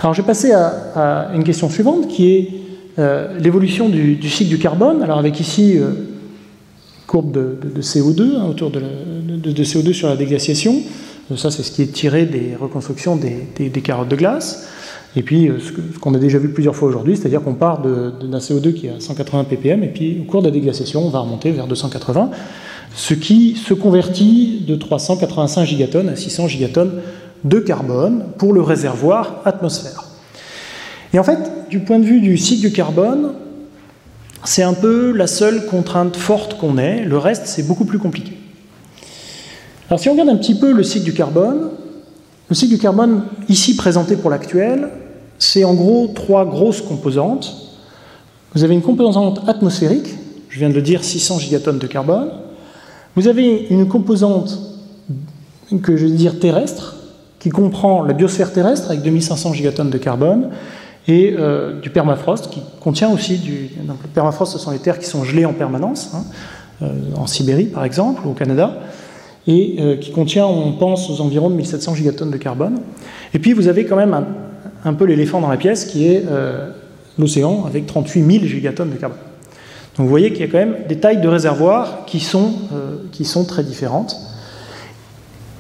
[0.01, 2.49] Alors je vais passer à, une question suivante qui est
[2.99, 5.03] euh, l'évolution du, cycle du carbone.
[5.03, 5.79] Alors avec ici
[7.07, 8.81] courbe de, CO2 hein, autour de,
[9.65, 10.83] CO2 sur la déglaciation.
[11.37, 14.69] ça, c'est ce qui est tiré des reconstructions des carottes de glace.
[15.15, 18.39] Et puis, euh, ce qu'on a déjà vu plusieurs fois aujourd'hui, c'est-à-dire qu'on part d'un
[18.39, 21.21] CO2 qui est à 180 ppm, et puis au cours de la déglaciation, on va
[21.21, 22.31] remonter vers 280,
[22.95, 27.01] ce qui se convertit de 385 gigatonnes à 600 gigatonnes
[27.45, 30.05] de carbone pour le réservoir atmosphère.
[31.13, 31.39] Et en fait,
[31.69, 33.33] du point de vue du cycle du carbone,
[34.45, 38.37] c'est un peu la seule contrainte forte qu'on ait, le reste c'est beaucoup plus compliqué.
[39.89, 41.71] Alors si on regarde un petit peu le cycle du carbone,
[42.49, 44.89] le cycle du carbone ici présenté pour l'actuel,
[45.39, 47.57] c'est en gros trois grosses composantes.
[48.55, 50.15] Vous avez une composante atmosphérique,
[50.49, 52.31] je viens de le dire, 600 gigatonnes de carbone.
[53.17, 54.59] Vous avez une composante
[55.83, 56.97] que je vais dire terrestre,
[57.39, 60.51] qui comprend la biosphère terrestre avec 2500 gigatonnes de carbone,
[61.09, 63.71] et euh, du permafrost, qui contient aussi du...
[63.83, 66.25] Donc, le permafrost, ce sont les terres qui sont gelées en permanence, hein,
[66.83, 68.79] euh, en Sibérie par exemple, ou au Canada,
[69.47, 72.81] et euh, qui contient, on pense, aux environs de 1700 gigatonnes de carbone.
[73.35, 74.27] Et puis vous avez quand même un,
[74.85, 76.25] un peu l'éléphant dans la pièce qui est
[77.19, 79.19] l'océan avec 38 000 gigatonnes de carbone.
[79.97, 82.53] Donc vous voyez qu'il y a quand même des tailles de réservoirs qui sont,
[83.11, 84.17] qui sont très différentes.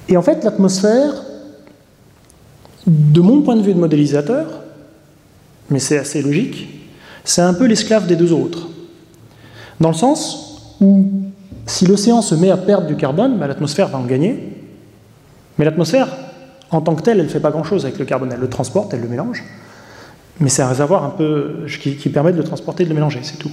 [0.08, 1.14] Et en fait, l'atmosphère,
[2.86, 4.61] de mon point de vue de modélisateur,
[5.72, 6.68] mais c'est assez logique,
[7.24, 8.68] c'est un peu l'esclave des deux autres.
[9.80, 11.08] Dans le sens où
[11.66, 14.52] si l'océan se met à perdre du carbone, bah, l'atmosphère va en gagner.
[15.58, 16.08] Mais l'atmosphère,
[16.70, 18.30] en tant que telle, elle ne fait pas grand-chose avec le carbone.
[18.32, 19.44] Elle le transporte, elle le mélange.
[20.40, 23.38] Mais c'est un réservoir un peu qui, permet de le transporter de le mélanger, c'est
[23.38, 23.50] tout.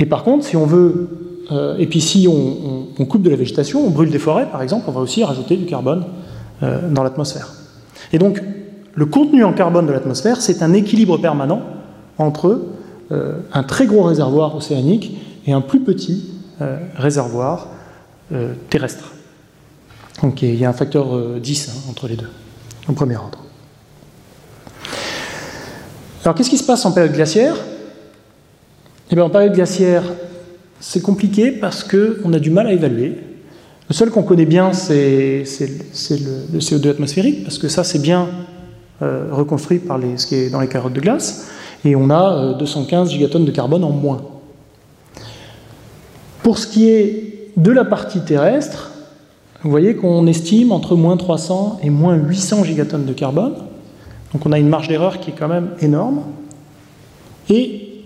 [0.00, 1.08] Et par contre, si on veut,
[1.52, 4.84] euh, et puis si on, coupe de la végétation, on brûle des forêts par exemple,
[4.88, 6.04] on va aussi rajouter du carbone
[6.62, 7.48] euh, dans l'atmosphère.
[8.12, 8.42] Et donc,
[8.94, 11.62] le contenu en carbone de l'atmosphère, c'est un équilibre permanent
[12.18, 12.62] entre
[13.10, 16.30] euh, un très gros réservoir océanique et un plus petit
[16.96, 17.66] réservoir
[18.70, 19.12] terrestre.
[20.22, 22.30] Donc il y a un facteur 10 hein, entre les deux,
[22.88, 23.40] au premier ordre.
[26.24, 27.56] Alors qu'est-ce qui se passe en période glaciaire?
[29.10, 30.02] Eh En période glaciaire,
[30.80, 33.18] c'est compliqué parce qu'on a du mal à évaluer.
[33.88, 38.28] Le seul qu'on connaît bien, c'est le, CO2 atmosphérique, parce que ça, c'est bien
[39.02, 41.48] euh, reconstruit par les, ce qui est dans les carottes de glace,
[41.84, 44.22] et on a 215 euh, gigatonnes de carbone en moins.
[46.42, 48.92] Pour ce qui est de la partie terrestre,
[49.62, 53.54] vous voyez qu'on estime entre moins 300 et moins 800 gigatonnes de carbone.
[54.32, 56.22] Donc on a une marge d'erreur qui est quand même énorme.
[57.48, 58.04] Et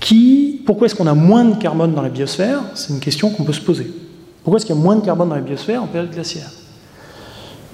[0.00, 2.60] qui, pourquoi est-ce qu'on a moins de carbone dans la biosphère?
[2.74, 3.90] C'est une question qu'on peut se poser.
[4.42, 6.50] Pourquoi est-ce qu'il y a moins de carbone dans la biosphère en période glaciaire?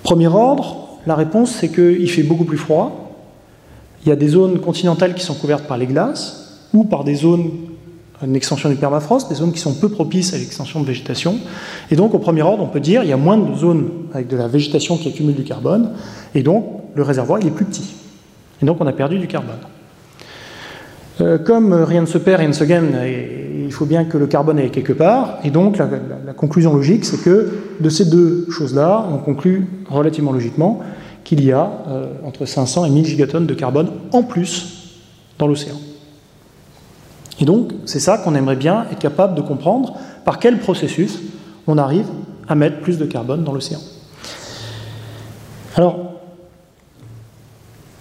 [0.03, 3.07] Premier ordre, la réponse c'est qu'il fait beaucoup plus froid.
[4.05, 7.15] Il y a des zones continentales qui sont couvertes par les glaces ou par des
[7.15, 7.51] zones,
[8.23, 11.39] une extension du permafrost, des zones qui sont peu propices à l'extension de végétation.
[11.91, 14.29] Et donc, au premier ordre, on peut dire qu'il y a moins de zones avec
[14.29, 15.91] de la végétation qui accumule du carbone,
[16.35, 17.95] et donc le réservoir il est plus petit.
[18.63, 19.57] Et donc on a perdu du carbone.
[21.21, 22.95] Euh, comme rien ne se perd, rien ne se gagne,
[23.71, 25.39] il faut bien que le carbone aille quelque part.
[25.45, 25.87] Et donc la,
[26.33, 30.81] conclusion logique, c'est que de ces deux choses-là, on conclut relativement logiquement
[31.23, 34.99] qu'il y a euh, entre 500 et 1000 gigatonnes de carbone en plus
[35.39, 35.77] dans l'océan.
[37.39, 41.21] Et donc c'est ça qu'on aimerait bien être capable de comprendre par quel processus
[41.69, 42.07] on arrive
[42.49, 43.79] à mettre plus de carbone dans l'océan.
[45.77, 46.15] Alors,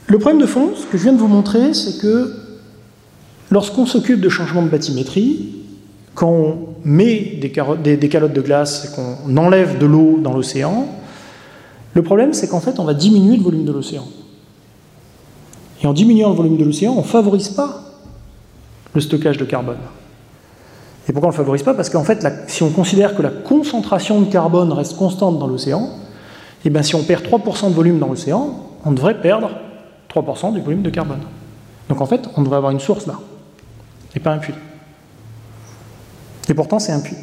[0.08, 2.34] le problème de fond, ce que je viens de vous montrer, c'est que
[3.52, 5.59] lorsqu'on s'occupe de changement de bathymétrie,
[6.20, 10.86] quand on met des, calottes de glace et qu'on enlève de l'eau dans l'océan,
[11.94, 14.04] le problème c'est qu'en fait on va diminuer le volume de l'océan.
[15.82, 17.84] Et en diminuant le volume de l'océan, on ne favorise pas
[18.94, 19.78] le stockage de carbone.
[21.08, 21.74] Et pourquoi on ne le favorise pas?
[21.74, 25.84] Parce qu'en fait, si on considère que la concentration de carbone reste constante dans l'océan,
[25.86, 25.88] et
[26.66, 29.52] eh bien si on perd 3% de volume dans l'océan, on devrait perdre
[30.14, 31.22] 3% du volume de carbone.
[31.88, 33.14] Donc en fait, on devrait avoir une source là,
[34.18, 34.54] et pas un puits.
[36.50, 37.16] Et pourtant, c'est un puits.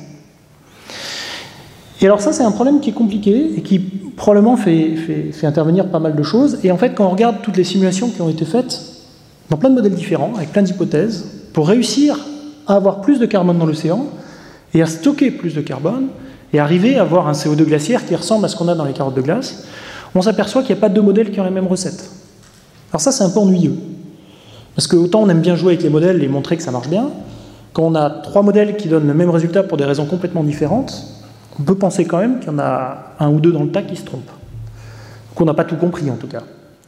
[2.00, 4.94] Et alors ça, c'est un problème qui est compliqué et qui probablement fait,
[5.42, 6.58] intervenir pas mal de choses.
[6.62, 8.80] Et en fait, quand on regarde toutes les simulations qui ont été faites
[9.50, 12.18] dans plein de modèles différents, avec plein d'hypothèses, pour réussir
[12.66, 14.06] à avoir plus de carbone dans l'océan
[14.74, 16.08] et à stocker plus de carbone
[16.52, 18.92] et arriver à avoir un CO2 glaciaire qui ressemble à ce qu'on a dans les
[18.92, 19.64] carottes de glace,
[20.14, 22.10] on s'aperçoit qu'il n'y a pas deux modèles qui ont les mêmes recettes.
[22.90, 23.76] Alors ça, c'est un peu ennuyeux.
[24.74, 26.88] Parce que autant on aime bien jouer avec les modèles et montrer que ça marche
[26.88, 27.08] bien,
[27.76, 30.94] quand on a trois modèles qui donnent le même résultat pour des raisons complètement différentes,
[31.60, 33.82] on peut penser quand même qu'il y en a un ou deux dans le tas
[33.82, 34.30] qui se trompent.
[35.34, 36.40] Qu'on n'a pas tout compris en tout cas.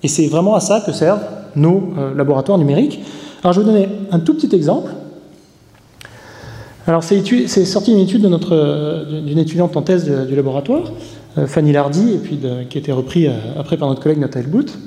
[0.03, 3.01] Et c'est vraiment à ça que servent nos euh, laboratoires numériques.
[3.43, 4.91] Alors je vais vous donner un tout petit exemple.
[6.87, 10.91] Alors c'est sorti d'une étude euh, d'une étudiante en thèse du laboratoire,
[11.37, 14.79] euh, Fanny Lardy, et puis qui a été repris après par notre collègue Nathalie Boot.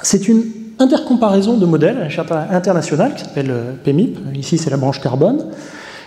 [0.00, 0.44] C'est une
[0.78, 4.18] intercomparaison de modèles à l'échelle internationale qui s'appelle euh, PEMIP.
[4.36, 5.44] Ici, c'est la branche carbone.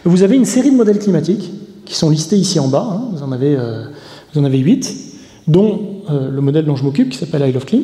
[0.06, 1.52] Vous avez une série de modèles climatiques
[1.86, 2.88] qui sont listés ici en bas.
[2.90, 3.10] Hein.
[3.12, 3.86] Vous, en avez, euh,
[4.34, 4.96] vous en avez 8,
[5.48, 5.80] dont
[6.10, 7.84] euh, le modèle dont je m'occupe qui s'appelle I Love Clim.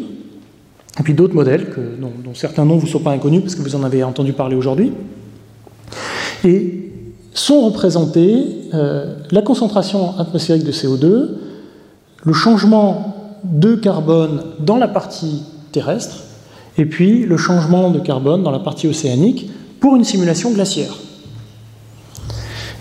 [1.00, 1.68] Et puis d'autres modèles
[2.00, 4.56] dont, certains noms ne vous sont pas inconnus parce que vous en avez entendu parler
[4.56, 4.94] aujourd'hui.
[6.44, 6.92] Et
[7.36, 11.30] sont représentés la concentration atmosphérique de CO2,
[12.24, 16.24] le changement de carbone dans la partie terrestre,
[16.78, 20.96] et puis le changement de carbone dans la partie océanique pour une simulation glaciaire.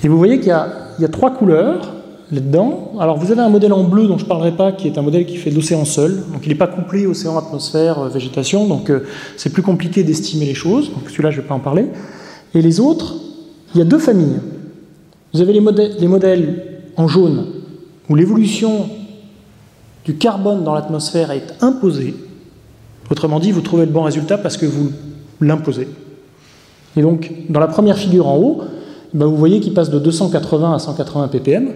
[0.04, 1.94] Et vous voyez qu'il y, a trois couleurs
[2.30, 2.92] là-dedans.
[3.00, 5.02] Alors vous avez un modèle en bleu dont je ne parlerai pas, qui est un
[5.02, 6.22] modèle qui fait de l'océan seul.
[6.32, 9.00] Donc il n'est pas couplé océan, atmosphère, euh, végétation, donc euh,
[9.36, 10.90] c'est plus compliqué d'estimer les choses.
[10.92, 11.86] Donc celui-là, je ne vais pas en parler.
[12.54, 13.14] Et les autres,
[13.74, 14.40] il y a deux familles.
[15.32, 15.60] Vous avez les
[15.98, 16.62] les modèles
[16.96, 17.46] en jaune,
[18.08, 18.88] où l'évolution
[20.04, 22.14] du carbone dans l'atmosphère est imposée,
[23.10, 24.90] Autrement dit, vous trouvez le bon résultat parce que vous
[25.40, 25.88] l'imposez.
[26.96, 28.62] Et donc, dans la première figure en haut,
[29.14, 31.68] ben, vous voyez qu'ils passent de 280 à 180 ppm.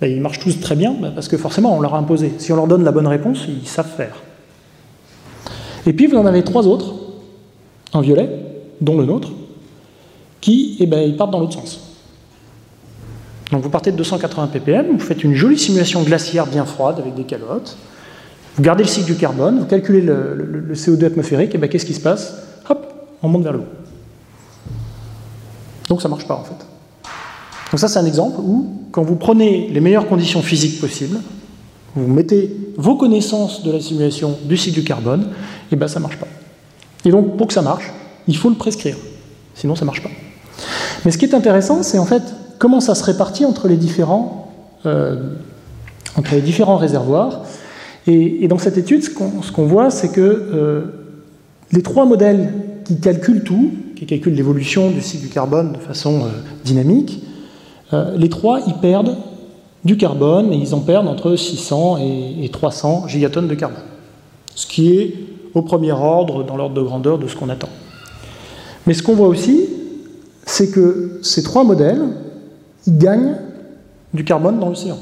[0.00, 2.32] Ben, ils marchent tous très bien, ben, parce que forcément, on leur a imposé.
[2.38, 4.16] Si on leur donne la bonne réponse, ils savent faire.
[5.86, 6.94] Et puis, vous en avez trois autres,
[7.92, 8.28] en violet,
[8.80, 9.30] dont le nôtre,
[10.40, 11.80] qui eh ben, ils partent dans l'autre sens.
[13.52, 17.14] Donc vous partez de 280 ppm, vous faites une jolie simulation glaciaire bien froide avec
[17.14, 17.76] des calottes,
[18.56, 21.94] vous gardez le cycle du carbone, vous calculez le, CO2 atmosphérique, et bien qu'est-ce qui
[21.94, 22.34] se passe
[22.68, 22.86] Hop,
[23.22, 23.66] on monte vers le haut.
[25.88, 26.66] Donc ça ne marche pas en fait.
[27.70, 31.18] Donc ça c'est un exemple où, quand vous prenez les meilleures conditions physiques possibles,
[31.94, 35.28] vous mettez vos connaissances de la simulation du cycle du carbone,
[35.70, 36.28] et bien ça ne marche pas.
[37.04, 37.90] Et donc pour que ça marche,
[38.28, 38.96] il faut le prescrire.
[39.54, 40.10] Sinon ça ne marche pas.
[41.04, 42.22] Mais ce qui est intéressant, c'est en fait
[42.58, 44.52] comment ça se répartit entre les différents,
[44.86, 45.34] euh,
[46.16, 47.42] entre les différents réservoirs.
[48.06, 50.82] Et, dans cette étude, ce qu'on voit, c'est que euh,
[51.70, 52.52] les trois modèles
[52.84, 56.28] qui calculent tout, qui calculent l'évolution du cycle du carbone de façon euh,
[56.64, 57.22] dynamique,
[58.16, 59.18] les trois, ils perdent
[59.84, 63.82] du carbone et ils en perdent entre 600 et, et 300 gigatonnes de carbone.
[64.54, 65.14] Ce qui est
[65.54, 67.68] au premier ordre, dans l'ordre de grandeur de ce qu'on attend.
[68.86, 69.68] Mais ce qu'on voit aussi,
[70.44, 72.02] c'est que ces trois modèles,
[72.86, 73.36] ils gagnent
[74.12, 74.98] du carbone dans l'océan.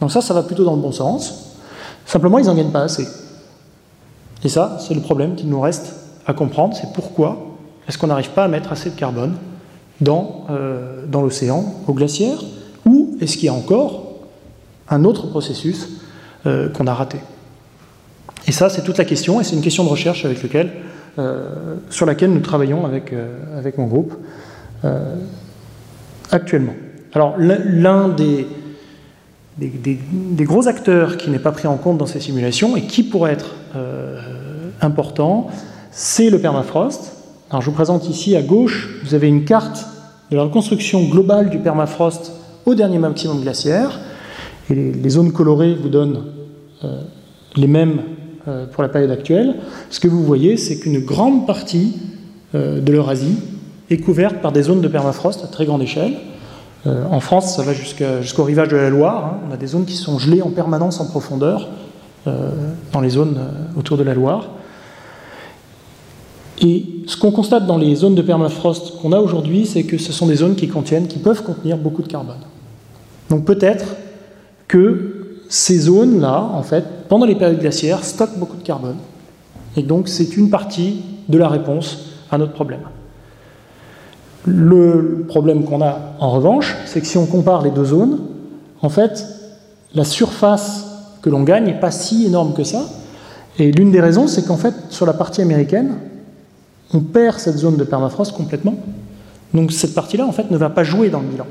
[0.00, 1.49] Donc ça, ça va plutôt dans le bon sens.
[2.06, 3.06] Simplement, ils n'en gagnent pas assez.
[4.44, 5.94] Et ça, c'est le problème qu'il nous reste
[6.26, 7.38] à comprendre, c'est pourquoi
[7.88, 9.34] est-ce qu'on n'arrive pas à mettre assez de carbone
[10.00, 12.38] dans, euh, dans l'océan, au glaciaire,
[12.86, 14.06] ou est-ce qu'il y a encore
[14.88, 15.88] un autre processus
[16.46, 17.18] euh, qu'on a raté?
[18.46, 20.72] Et ça, c'est toute la question, et c'est une question de recherche avec lequel,
[21.18, 23.12] euh, sur laquelle nous travaillons avec,
[23.56, 24.14] avec mon groupe
[26.30, 26.72] actuellement.
[27.12, 28.46] Alors l'un des,
[29.68, 33.32] des, gros acteurs qui n'est pas pris en compte dans ces simulations et qui pourrait
[33.32, 34.18] être euh,
[34.80, 35.48] important,
[35.90, 37.12] c'est le permafrost.
[37.50, 39.86] Alors je vous présente ici à gauche, vous avez une carte
[40.30, 42.32] de la reconstruction globale du permafrost
[42.64, 44.00] au dernier maximum glaciaire.
[44.70, 46.24] Et les, zones colorées vous donnent
[46.84, 47.02] euh,
[47.56, 48.02] les mêmes
[48.46, 49.56] euh, pour la période actuelle.
[49.90, 51.96] Ce que vous voyez, c'est qu'une grande partie
[52.52, 53.36] de l'Eurasie
[53.90, 56.16] est couverte par des zones de permafrost à très grande échelle.
[56.86, 59.24] Euh, en France, ça va jusqu'au rivage de la Loire.
[59.26, 59.38] Hein.
[59.48, 61.68] On a des zones qui sont gelées en permanence en profondeur
[62.26, 62.50] euh,
[62.92, 64.48] dans les zones euh, autour de la Loire.
[66.62, 70.12] Et ce qu'on constate dans les zones de permafrost qu'on a aujourd'hui, c'est que ce
[70.12, 72.40] sont des zones qui contiennent, qui peuvent contenir beaucoup de carbone.
[73.30, 73.96] Donc peut-être
[74.68, 78.96] que ces zones-là, en fait, pendant les périodes glaciaires, stockent beaucoup de carbone.
[79.76, 82.80] Et donc c'est une partie de la réponse à notre problème.
[84.46, 88.20] Le problème qu'on a en revanche, c'est que si on compare les deux zones,
[88.82, 89.26] en fait,
[89.94, 90.86] la surface
[91.22, 92.86] que l'on gagne n'est pas si énorme que ça.
[93.58, 95.96] Et l'une des raisons, c'est qu'en fait, sur la partie américaine,
[96.94, 98.76] on perd cette zone de permafrost complètement.
[99.52, 101.46] Donc cette partie-là, en fait, ne va pas jouer dans le bilan.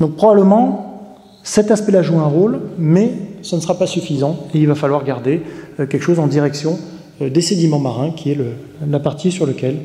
[0.00, 4.68] Donc probablement, cet aspect-là joue un rôle, mais ce ne sera pas suffisant et il
[4.68, 5.42] va falloir garder
[5.80, 6.78] euh, quelque chose en direction
[7.22, 8.38] euh, des sédiments marins, qui est
[8.86, 9.76] la partie sur laquelle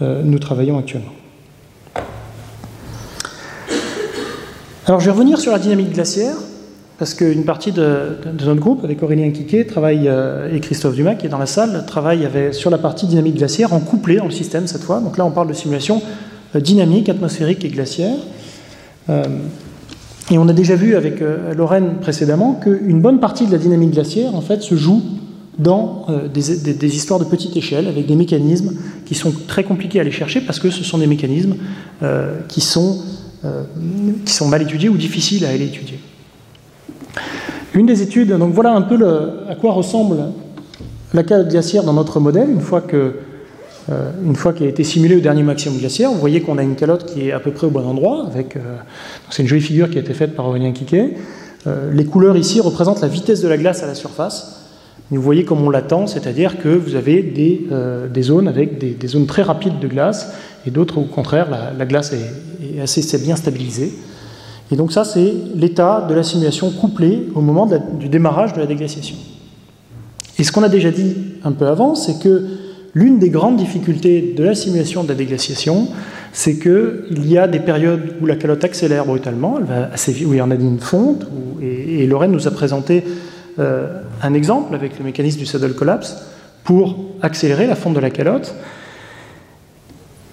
[0.00, 1.12] nous travaillons actuellement.
[4.88, 6.36] Alors je vais revenir sur la dynamique glaciaire,
[6.98, 11.26] parce qu'une partie de, notre groupe, avec Aurélien Quiquet travaille, euh, et Christophe Dumas, qui
[11.26, 14.68] est dans la salle, travaille sur la partie dynamique glaciaire en couplé dans le système
[14.68, 15.00] cette fois.
[15.00, 16.00] Donc là, on parle de simulation
[16.54, 18.14] euh, dynamique, atmosphérique et glaciaire.
[19.08, 21.20] et on a déjà vu avec
[21.56, 25.02] Lorraine précédemment qu'une bonne partie de la dynamique glaciaire, en fait, se joue
[25.58, 30.02] dans euh, des, histoires de petite échelle, avec des mécanismes qui sont très compliqués à
[30.02, 31.56] aller chercher parce que ce sont des mécanismes
[32.02, 32.98] euh, qui, sont,
[33.44, 33.62] euh,
[34.24, 35.98] qui sont mal étudiés ou difficiles à aller étudier.
[37.74, 38.98] Une des études, donc voilà un peu
[39.48, 40.16] à quoi ressemble
[41.14, 43.12] la calotte glaciaire dans notre modèle, une fois qu'elle
[43.88, 47.32] a été simulée au dernier maximum glaciaire, vous voyez qu'on a une calotte qui est
[47.32, 48.30] à peu près au bon endroit.
[49.30, 51.16] C'est une jolie figure qui a été faite par Aurélien Quiquet.
[51.92, 54.55] les couleurs ici représentent la vitesse de la glace à la surface.
[55.10, 59.26] Vous voyez comme on l'attend, c'est-à-dire que vous avez des, euh, zones avec des, zones
[59.26, 60.32] très rapides de glace
[60.66, 63.92] et d'autres au contraire, la, glace est, assez bien stabilisée.
[64.72, 67.68] Et donc ça, c'est l'état de la simulation couplée au moment
[68.00, 69.14] du démarrage de la déglaciation.
[70.40, 72.44] Et ce qu'on a déjà dit un peu avant, c'est que
[72.92, 75.86] l'une des grandes difficultés de la simulation de la déglaciation,
[76.32, 80.50] c'est qu'il y a des périodes où la calotte accélère brutalement, où il y en
[80.50, 81.28] a une fonte,
[81.62, 83.04] et, et Lorraine nous a présenté
[83.58, 86.22] euh, un exemple avec le mécanisme du saddle collapse
[86.64, 88.54] pour accélérer la fonte de la calotte,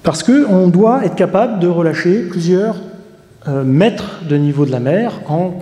[0.01, 2.75] parce qu'on doit être capable de relâcher plusieurs
[3.47, 5.53] euh, mètres de niveau de la mer en,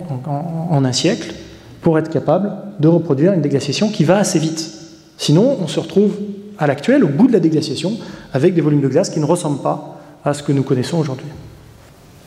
[0.84, 1.34] un siècle
[1.80, 4.72] pour être capable de reproduire une déglaciation qui va assez vite.
[5.18, 6.16] Sinon, on se retrouve
[6.58, 7.92] à l'actuel, au bout de la déglaciation,
[8.32, 11.26] avec des volumes de glace qui ne ressemblent pas à ce que nous connaissons aujourd'hui.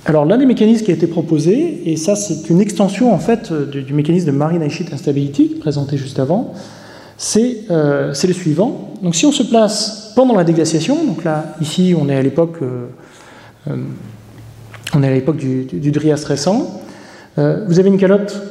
[0.06, 3.52] Alors l'un des mécanismes qui a été proposé, et ça c'est une extension en fait
[3.52, 6.54] du, mécanisme de Marine Sheet Instability présenté juste avant,
[7.18, 8.94] c'est le suivant.
[9.02, 12.60] Donc si on se place pendant la déglaciation, donc là ici on est à l'époque
[15.02, 16.82] l'époque du, du, Drias récent.
[17.38, 18.42] Euh, vous avez une calotte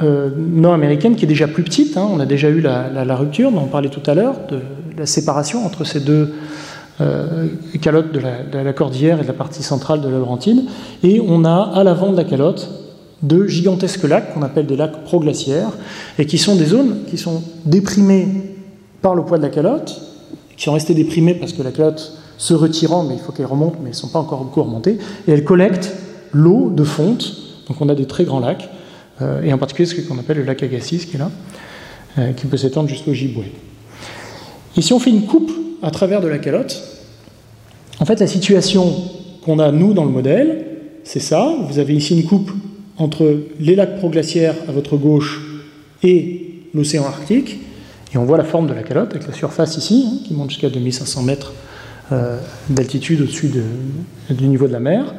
[0.00, 1.96] euh, nord-américaine qui est déjà plus petite.
[1.96, 2.08] Hein.
[2.10, 4.60] on a déjà eu la, rupture, dont on parlait tout à l'heure, de,
[4.96, 6.34] la séparation entre ces deux
[7.00, 7.46] euh,
[7.80, 10.64] calottes de la, cordillère et de la partie centrale de la Laurentide.
[11.02, 12.68] Et on a à l'avant de la calotte
[13.22, 15.70] de gigantesques lacs qu'on appelle des lacs proglaciaires
[16.18, 18.56] et qui sont des zones qui sont déprimées
[19.02, 20.00] par le poids de la calotte,
[20.56, 23.78] qui sont restées déprimées parce que la calotte se retirant, mais il faut qu'elles remontent,
[23.80, 25.92] mais elles ne sont pas encore beaucoup remontées, et elles collectent
[26.32, 27.36] l'eau de fonte.
[27.68, 28.70] Donc on a des très grands lacs,
[29.20, 31.30] euh, et en particulier ce qu'on appelle le lac Agassiz qui est là,
[32.18, 33.52] euh, qui peut s'étendre jusqu'au Giboué.
[34.76, 35.50] Et si on fait une coupe
[35.82, 36.82] à travers de la calotte,
[38.00, 38.94] en fait la situation
[39.44, 40.66] qu'on a nous dans le modèle,
[41.04, 41.54] c'est ça.
[41.68, 42.50] Vous avez ici une coupe
[42.96, 45.40] entre les lacs proglaciaires à votre gauche
[46.02, 47.60] et l'océan Arctique,
[48.12, 50.50] et on voit la forme de la calotte avec la surface ici, hein, qui monte
[50.50, 51.52] jusqu'à 2500 mètres
[52.12, 52.38] euh,
[52.70, 53.50] d'altitude au-dessus
[54.30, 55.14] du niveau de la mer.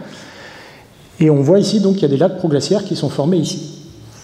[1.19, 3.83] Et on voit ici donc qu'il y a des lacs proglaciaires qui sont formés ici.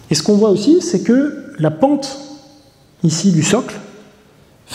[0.10, 2.18] Et ce qu'on voit aussi, c'est que la pente
[3.04, 3.76] ici du socle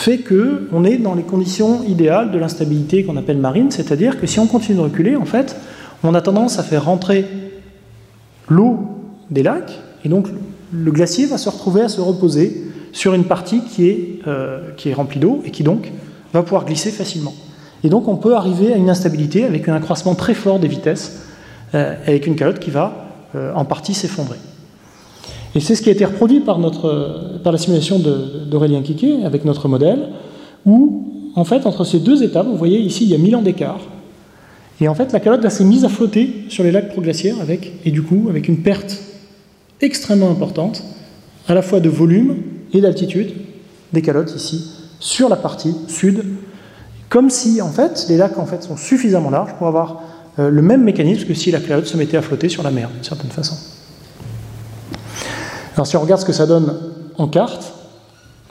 [0.01, 4.39] fait qu'on est dans les conditions idéales de l'instabilité qu'on appelle marine, c'est-à-dire que si
[4.39, 5.55] on continue de reculer, en fait,
[6.03, 7.25] on a tendance à faire rentrer
[8.49, 8.79] l'eau
[9.29, 10.27] des lacs, et donc
[10.71, 15.19] le glacier va se retrouver à se reposer sur une partie qui est, euh, remplie
[15.19, 15.91] d'eau et qui donc
[16.33, 17.33] va pouvoir glisser facilement.
[17.83, 21.21] Et donc on peut arriver à une instabilité avec un accroissement très fort des vitesses,
[21.75, 24.37] euh, avec une calotte qui va euh, en partie s'effondrer.
[25.55, 29.45] Et c'est ce qui a été reproduit par, notre, par la simulation d'Aurélien Quiquet avec
[29.45, 30.09] notre modèle,
[30.65, 33.41] où en fait entre ces deux étapes, vous voyez ici il y a 1000 ans
[33.41, 33.79] d'écart,
[34.79, 37.91] et en fait la calotte s'est mise à flotter sur les lacs proglaciaires avec, et
[37.91, 38.97] du coup avec une perte
[39.81, 40.83] extrêmement importante,
[41.47, 42.37] à la fois de volume
[42.73, 43.33] et d'altitude
[43.91, 46.23] des calottes ici, sur la partie sud
[47.11, 50.01] comme si, en fait, les lacs en fait, sont suffisamment larges pour avoir
[50.39, 52.89] euh, le même mécanisme que si la calotte se mettait à flotter sur la mer,
[52.89, 53.55] d'une certaine façon.
[55.73, 56.77] Alors, si on regarde ce que ça donne
[57.17, 57.73] en carte,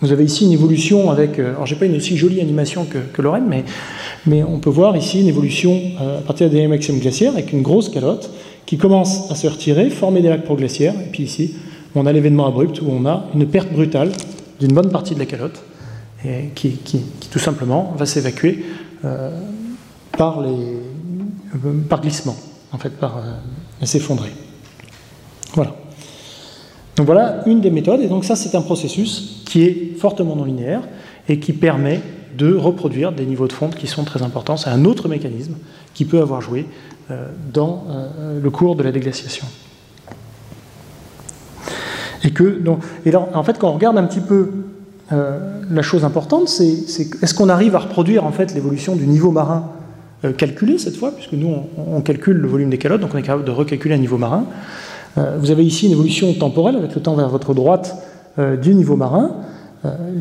[0.01, 1.39] vous avez ici une évolution avec.
[1.39, 3.65] Euh, alors, j'ai pas une aussi jolie animation que, Lorraine, mais,
[4.27, 7.63] mais, on peut voir ici une évolution euh, à partir des maximum glaciaire avec une
[7.63, 8.31] grosse calotte
[8.65, 11.55] qui commence à se retirer, former des lacs proglaciaires, et puis ici,
[11.95, 14.13] on a l'événement abrupt où on a une perte brutale
[14.59, 15.61] d'une bonne partie de la calotte
[16.25, 16.79] et qui,
[17.31, 18.65] tout simplement va s'évacuer
[19.05, 19.31] euh,
[20.17, 20.79] par, les,
[21.89, 22.37] par glissement,
[22.73, 23.21] en fait, par
[23.83, 24.31] s'effondrer.
[25.55, 25.75] Voilà.
[27.01, 30.45] Donc voilà une des méthodes, et donc ça c'est un processus qui est fortement non
[30.45, 30.83] linéaire
[31.31, 32.03] et qui permet
[32.37, 34.59] de reproduire des niveaux de fonte qui sont très importants.
[34.59, 35.55] C'est un autre mécanisme
[35.95, 36.67] qui peut avoir joué
[37.55, 37.85] dans
[38.39, 39.47] le cours de la déglaciation.
[42.23, 44.51] Et que, donc, et là, en fait, quand on regarde un petit peu
[45.11, 46.67] euh, la chose importante, c'est
[47.23, 49.71] est-ce qu'on arrive à reproduire en fait l'évolution du niveau marin
[50.27, 53.23] euh, calculé cette fois, puisque nous on, calcule le volume des calottes, donc on est
[53.23, 54.45] capable de recalculer un niveau marin.
[55.19, 57.97] Euh, vous avez ici une évolution temporelle avec le temps vers votre droite
[58.63, 59.33] du niveau marin.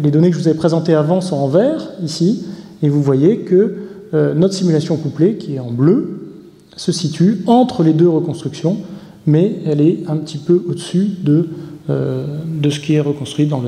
[0.04, 2.44] les données que je vous avais présentées avant sont en vert ici,
[2.82, 3.78] et vous voyez que
[4.12, 6.42] notre simulation couplée, qui est en bleu,
[6.76, 8.78] se situe entre les deux reconstructions,
[9.26, 11.50] mais elle est un petit peu au-dessus de,
[11.88, 13.62] de ce qui est reconstruit dans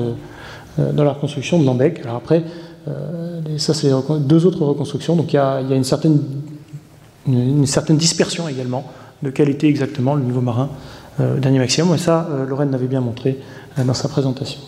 [0.78, 2.00] euh, la reconstruction de Lambec.
[2.02, 2.42] Alors après,
[2.88, 6.18] euh, ça c'est deux autres reconstructions, donc il y a, une, certaine,
[7.26, 8.90] une, certaine dispersion également
[9.22, 13.00] de quel était exactement le niveau marin euh, dernier maximum, et ça, Lorraine l'avait bien
[13.00, 13.38] montré
[13.76, 14.60] dans sa présentation.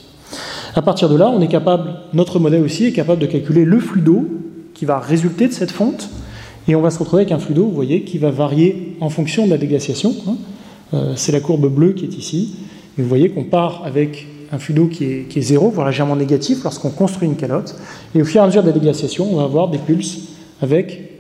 [0.75, 3.79] À partir de là, on est capable, notre modèle aussi est capable de calculer le
[3.79, 4.27] flux d'eau
[4.75, 6.11] qui va résulter de cette fonte,
[6.67, 9.11] et on va se retrouver avec un flux d'eau, vous voyez, qui va varier en
[9.11, 10.15] fonction de la déglaciation.
[10.27, 10.99] Hein.
[11.17, 12.57] C'est la courbe bleue qui est ici,
[12.99, 16.63] et vous voyez qu'on part avec un flux d'eau qui est, zéro, voire légèrement négatif
[16.65, 17.77] lorsqu'on construit une calotte.
[18.15, 20.21] Et au fur et à mesure de la déglaciation, on va avoir des pulses
[20.63, 21.14] avec,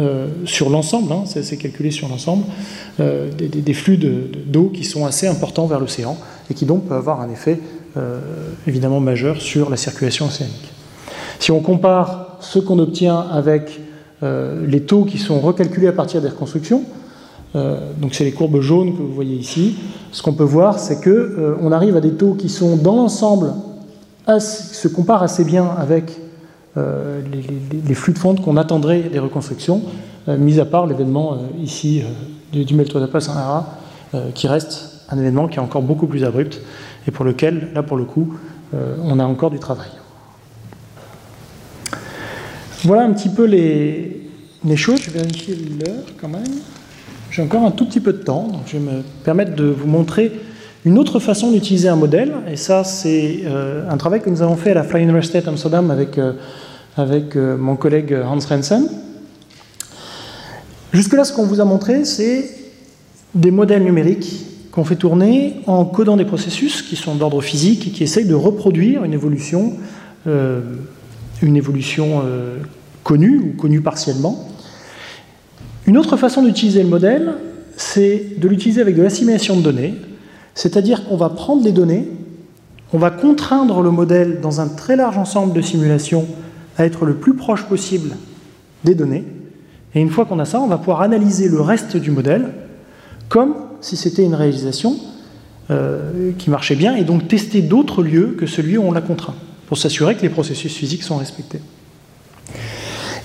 [0.00, 2.44] euh, sur l'ensemble, hein, c'est calculé sur l'ensemble,
[3.00, 6.16] euh, des, flux d'eau qui sont assez importants vers l'océan
[6.50, 7.60] et qui donc peuvent avoir un effet
[7.96, 8.20] euh,
[8.66, 10.72] évidemment majeur sur la circulation océanique.
[11.38, 13.80] Si on compare ce qu'on obtient avec
[14.22, 16.84] les taux qui sont recalculés à partir des reconstructions,
[17.54, 19.76] donc c'est les courbes jaunes que vous voyez ici.
[20.12, 22.96] Ce qu'on peut voir, c'est que euh, on arrive à des taux qui sont dans
[22.96, 23.52] l'ensemble
[24.38, 26.12] se comparent assez bien avec
[26.76, 27.20] euh,
[27.86, 29.82] les, flux de fonte qu'on attendrait des reconstructions,
[30.28, 32.02] mis à part l'événement ici
[32.52, 32.74] du, du
[33.18, 33.78] Saint-Hara,
[34.34, 36.60] qui reste un événement qui est encore beaucoup plus abrupt
[37.08, 38.34] et pour lequel, là pour le coup,
[38.72, 39.88] on a encore du travail.
[42.84, 44.30] Voilà un petit peu les,
[44.64, 45.00] les choses.
[45.02, 46.44] Je vais vérifier l'heure quand même.
[47.30, 49.86] J'ai encore un tout petit peu de temps, donc je vais me permettre de vous
[49.86, 50.32] montrer
[50.84, 52.32] une autre façon d'utiliser un modèle.
[52.50, 55.90] Et ça, c'est euh, un travail que nous avons fait à la Freie Universität Amsterdam
[55.90, 56.32] avec, euh,
[56.98, 58.88] euh, mon collègue Hans Rensen.
[60.92, 62.50] Jusque-là, ce qu'on vous a montré, c'est
[63.34, 67.90] des modèles numériques qu'on fait tourner en codant des processus qui sont d'ordre physique et
[67.90, 69.74] qui essayent de reproduire une évolution
[73.04, 74.48] connue ou connue partiellement.
[75.86, 77.34] Une autre façon d'utiliser le modèle,
[77.76, 79.94] c'est de l'utiliser avec de l'assimilation de données,
[80.60, 82.06] c'est-à-dire qu'on va prendre les données,
[82.92, 86.26] on va contraindre le modèle dans un très large ensemble de simulations
[86.76, 88.10] à être le plus proche possible
[88.84, 89.24] des données,
[89.94, 92.50] et une fois qu'on a ça, on va pouvoir analyser le reste du modèle
[93.30, 94.98] comme si c'était une réalisation
[95.70, 99.36] euh, qui marchait bien, et donc tester d'autres lieux que celui où on l'a contraint,
[99.66, 101.60] pour s'assurer que les processus physiques sont respectés.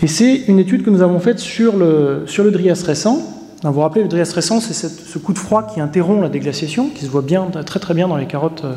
[0.01, 3.34] Et c'est une étude que nous avons faite sur le, sur le Drias récent.
[3.65, 6.89] Vous vous rappelez, le Drias récent, c'est ce coup de froid qui interrompt la déglaciation,
[6.89, 8.75] qui se voit bien, très très bien dans les carottes euh,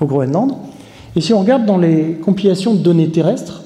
[0.00, 0.52] au Groenland.
[1.16, 3.62] Et si on regarde dans les compilations de données terrestres,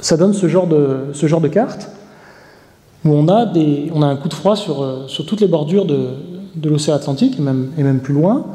[0.00, 1.90] ça donne ce genre de, carte,
[3.04, 6.14] où on a, un coup de froid sur, euh, toutes les bordures de,
[6.64, 8.46] l'océan Atlantique, et même, plus loin,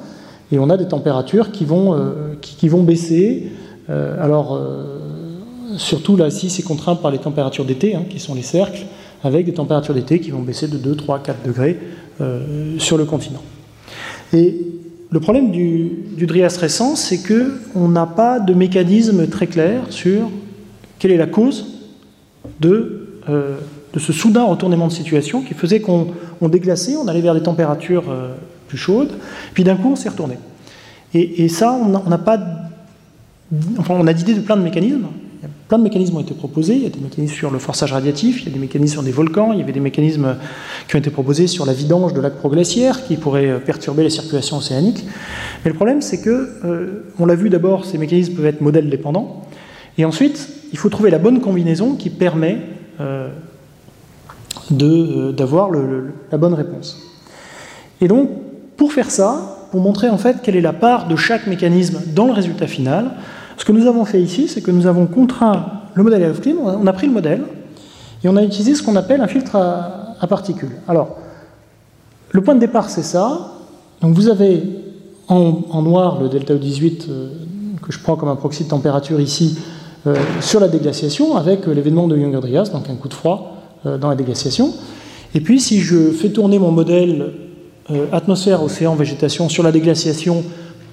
[0.52, 3.52] et on a des températures qui vont, euh, baisser.
[3.88, 4.60] alors,
[5.78, 8.88] surtout là, ci c'est contraint par les températures d'été, hein, qui sont les cercles,
[9.26, 11.80] avec des températures d'été qui vont baisser de 2, 3, 4 degrés
[12.22, 13.42] euh, sur le continent.
[14.34, 14.56] Et
[15.12, 15.92] le problème du,
[16.28, 20.30] Drias récent, c'est qu'on n'a pas de mécanisme très clair sur
[21.00, 21.66] quelle est la cause
[22.60, 23.56] de, euh,
[23.98, 28.36] ce soudain retournement de situation qui faisait qu'on déglaçait, on allait vers des températures euh,
[28.68, 29.14] plus chaudes,
[29.54, 30.38] puis d'un coup on s'est retourné.
[31.14, 32.38] Et, et, ça, on n'a pas.
[33.78, 35.06] Enfin, on a d'idées de plein de mécanismes,
[35.68, 36.76] Plein de mécanismes ont été proposés.
[36.76, 39.04] Il y a des mécanismes sur le forçage radiatif, il y a des mécanismes sur
[39.04, 40.36] des volcans, il y avait des mécanismes
[40.88, 44.12] qui ont été proposés sur la vidange de lacs proglaciaires qui pourraient euh, perturber la
[44.12, 45.04] circulation océanique.
[45.64, 48.92] Mais le problème, c'est que, euh, on l'a vu d'abord, ces mécanismes peuvent être modèles
[48.92, 49.42] dépendants.
[49.98, 52.60] Et ensuite, il faut trouver la bonne combinaison qui permet
[53.00, 53.30] euh,
[54.70, 57.02] d'avoir la bonne réponse.
[58.02, 58.30] Et donc,
[58.78, 62.28] pour faire ça, pour montrer en fait quelle est la part de chaque mécanisme dans
[62.28, 63.12] le résultat final,
[63.58, 66.88] ce que nous avons fait ici, c'est que nous avons contraint le modèle Elfclean, on
[66.88, 67.44] a pris le modèle,
[68.24, 70.72] et on a utilisé ce qu'on appelle un filtre à, particules.
[70.88, 71.18] Alors,
[72.32, 73.52] le point de départ, c'est ça.
[74.02, 74.64] Donc vous avez
[75.28, 77.30] en, noir le delta E18 euh,
[77.82, 79.60] que je prends comme un proxy de température ici
[80.08, 83.52] euh, sur la déglaciation avec euh, l'événement de Younger-Dryas, donc un coup de froid
[83.84, 84.74] dans la déglaciation.
[85.36, 87.34] Et puis si je fais tourner mon modèle
[88.12, 90.44] atmosphère, océan, végétation sur la déglaciation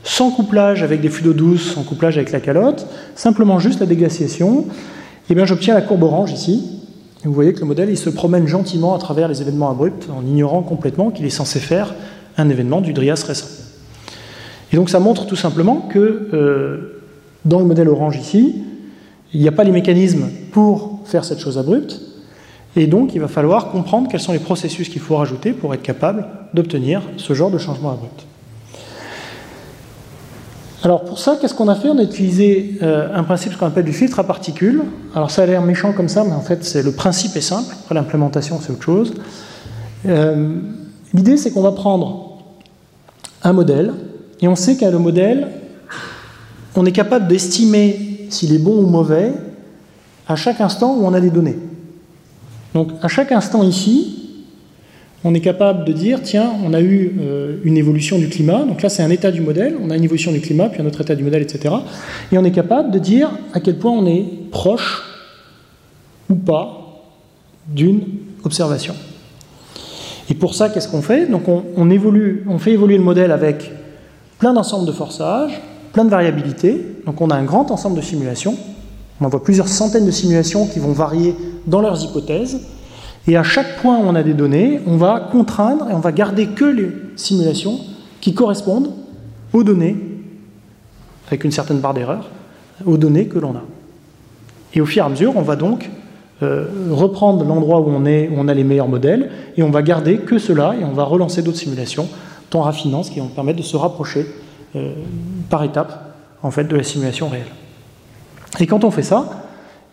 [0.05, 3.87] sans couplage avec des fluides d'eau douce, sans couplage avec la calotte, simplement juste la
[3.87, 6.81] déglaciation, et eh bien j'obtiens la courbe orange ici.
[7.25, 10.27] Vous voyez que le modèle il se promène gentiment à travers les événements abrupts en
[10.27, 11.95] ignorant complètement qu'il est censé faire
[12.37, 13.47] un événement du Drias récent.
[14.73, 17.03] Et donc ça montre tout simplement que euh,
[17.45, 18.65] dans le modèle orange ici,
[19.33, 22.01] il n'y a pas les mécanismes pour faire cette chose abrupte,
[22.75, 25.83] et donc il va falloir comprendre quels sont les processus qu'il faut rajouter pour être
[25.83, 28.27] capable d'obtenir ce genre de changement abrupt.
[30.85, 31.89] Alors pour ça, qu'est-ce qu'on a fait?
[31.89, 34.83] On a utilisé euh, un principe qu'on appelle du filtre à particules.
[35.15, 37.75] Alors ça a l'air méchant comme ça, mais en fait c'est le principe est simple.
[37.85, 39.15] Après l'implémentation c'est autre chose.
[40.07, 40.59] Euh,
[41.15, 42.39] l'idée c'est qu'on va prendre
[43.45, 43.93] un modèle
[44.41, 45.49] et on sait qu'à le modèle,
[46.75, 49.33] on est capable d'estimer s'il est bon ou mauvais
[50.27, 51.59] à chaque instant où on a des données.
[52.75, 54.22] Donc à chaque instant ici,
[55.25, 58.83] on est capable de dire, tiens, on a eu euh, une évolution du climat, donc
[58.83, 61.01] là c'est un état du modèle, on a une évolution du climat, puis un autre
[61.01, 61.75] état du modèle, etc.
[62.33, 65.03] Et on est capable de dire à quel point on est proche
[66.29, 67.05] ou pas
[67.69, 68.03] d'une
[68.45, 68.95] observation.
[70.29, 71.27] Et pour ça, qu'est-ce qu'on fait?
[71.27, 73.71] Donc on, fait évoluer le modèle avec
[74.39, 75.61] plein d'ensembles de forçages,
[75.93, 78.57] plein de variabilités, donc on a un grand ensemble de simulations,
[79.21, 82.61] on envoie plusieurs centaines de simulations qui vont varier dans leurs hypothèses,
[83.27, 86.13] et à chaque point où on a des données, on va contraindre et on va
[86.13, 87.79] garder que les simulations
[88.21, 88.93] qui correspondent
[89.53, 89.97] aux données,
[91.29, 92.31] avec une certaine barre d'erreur,
[92.85, 93.63] aux données que l'on a.
[94.75, 95.89] Et au fur et à mesure, on va donc
[96.43, 99.83] euh, reprendre l'endroit où on est, où on a les meilleurs modèles, et on va
[99.83, 102.09] garder que cela, et on va relancer d'autres simulations,
[102.51, 104.27] tant raffinant, ce qui vont permettre de se rapprocher
[104.75, 104.95] euh,
[105.49, 106.13] par étapes
[106.43, 107.47] en fait, de la simulation réelle.
[108.59, 109.45] Et quand on fait ça,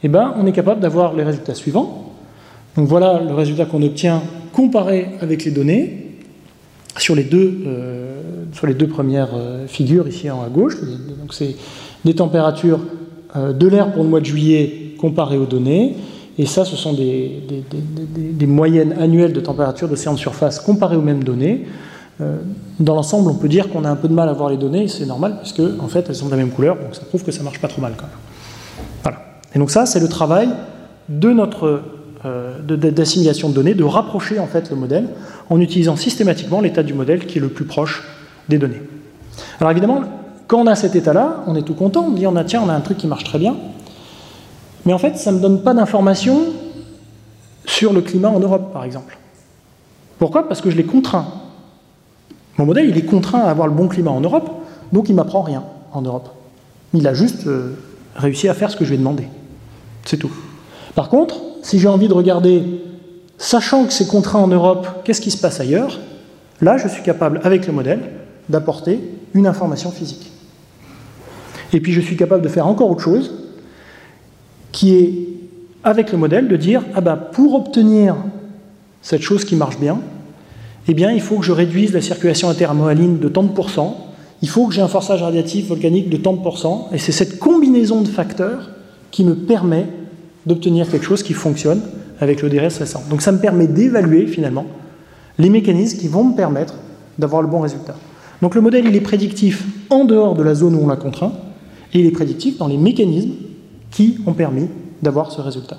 [0.04, 2.09] eh ben, on est capable d'avoir les résultats suivants.
[2.76, 4.22] Donc voilà le résultat qu'on obtient
[4.54, 6.10] comparé avec les données
[6.98, 10.76] sur les deux, euh, premières euh, figures ici à gauche.
[11.20, 11.56] Donc c'est
[12.06, 12.80] des températures
[13.36, 15.96] euh, de l'air pour le mois de juillet comparé aux données.
[16.38, 17.44] Et ça, ce sont des,
[18.48, 21.66] moyennes annuelles de température d'océan de surface comparées aux mêmes données.
[22.80, 24.88] Dans l'ensemble, on peut dire qu'on a un peu de mal à voir les données,
[24.88, 27.24] c'est normal, parce qu'en en fait, elles sont de la même couleur, donc ça prouve
[27.26, 28.16] que ça marche pas trop mal quand même.
[29.04, 29.18] Voilà.
[29.54, 30.48] Et donc ça, c'est le travail
[31.10, 31.82] de notre
[32.24, 35.08] d'assimilation de, données, de rapprocher en fait le modèle
[35.50, 38.04] en utilisant systématiquement l'état du modèle qui est le plus proche
[38.50, 38.82] des données.
[39.60, 40.02] Alors évidemment,
[40.48, 42.70] quand on a cet état-là, on est tout content, on dit on a tiens, on
[42.70, 43.56] a un truc qui marche très bien,
[44.86, 46.42] mais en fait, ça ne me donne pas d'informations
[47.66, 49.18] sur le climat en Europe, par exemple.
[50.18, 50.48] Pourquoi?
[50.48, 51.28] Parce que je l'ai contraint.
[52.58, 54.50] Mon modèle, il est contraint à avoir le bon climat en Europe,
[54.92, 55.64] donc il m'apprend rien
[55.94, 56.30] en Europe.
[56.94, 57.76] Il a juste euh,
[58.16, 59.28] réussi à faire ce que je lui ai demandé.
[60.06, 60.32] C'est tout.
[60.96, 62.64] Par contre, si j'ai envie de regarder,
[63.38, 66.00] sachant que c'est contraint en Europe, qu'est-ce qui se passe ailleurs,
[66.62, 68.00] là, je suis capable, avec le modèle,
[68.50, 69.00] d'apporter
[69.34, 70.32] une information physique.
[71.74, 73.32] Et puis je suis capable de faire encore autre chose,
[74.72, 75.14] qui est,
[75.84, 78.16] avec le modèle, de dire, ah ben, pour obtenir
[79.02, 80.00] cette chose qui marche bien,
[80.88, 84.08] eh bien, il faut que je réduise la circulation intermoaline de tant de pourcents,
[84.42, 87.40] il faut que j'ai un forçage radiatif volcanique de tant de pourcents, et c'est cette
[87.40, 88.70] combinaison de facteurs
[89.12, 89.86] qui me permet
[90.50, 91.80] d'obtenir quelque chose qui fonctionne
[92.20, 93.04] avec le DRS récent.
[93.10, 94.66] Donc ça me permet d'évaluer finalement
[95.38, 96.74] les mécanismes qui vont me permettre
[97.20, 97.96] d'avoir le bon résultat.
[98.42, 101.34] Donc le modèle, il est prédictif en dehors de la zone où on l'a contraint,
[101.94, 103.34] et il est prédictif dans les mécanismes
[103.92, 104.68] qui ont permis
[105.02, 105.78] d'avoir ce résultat.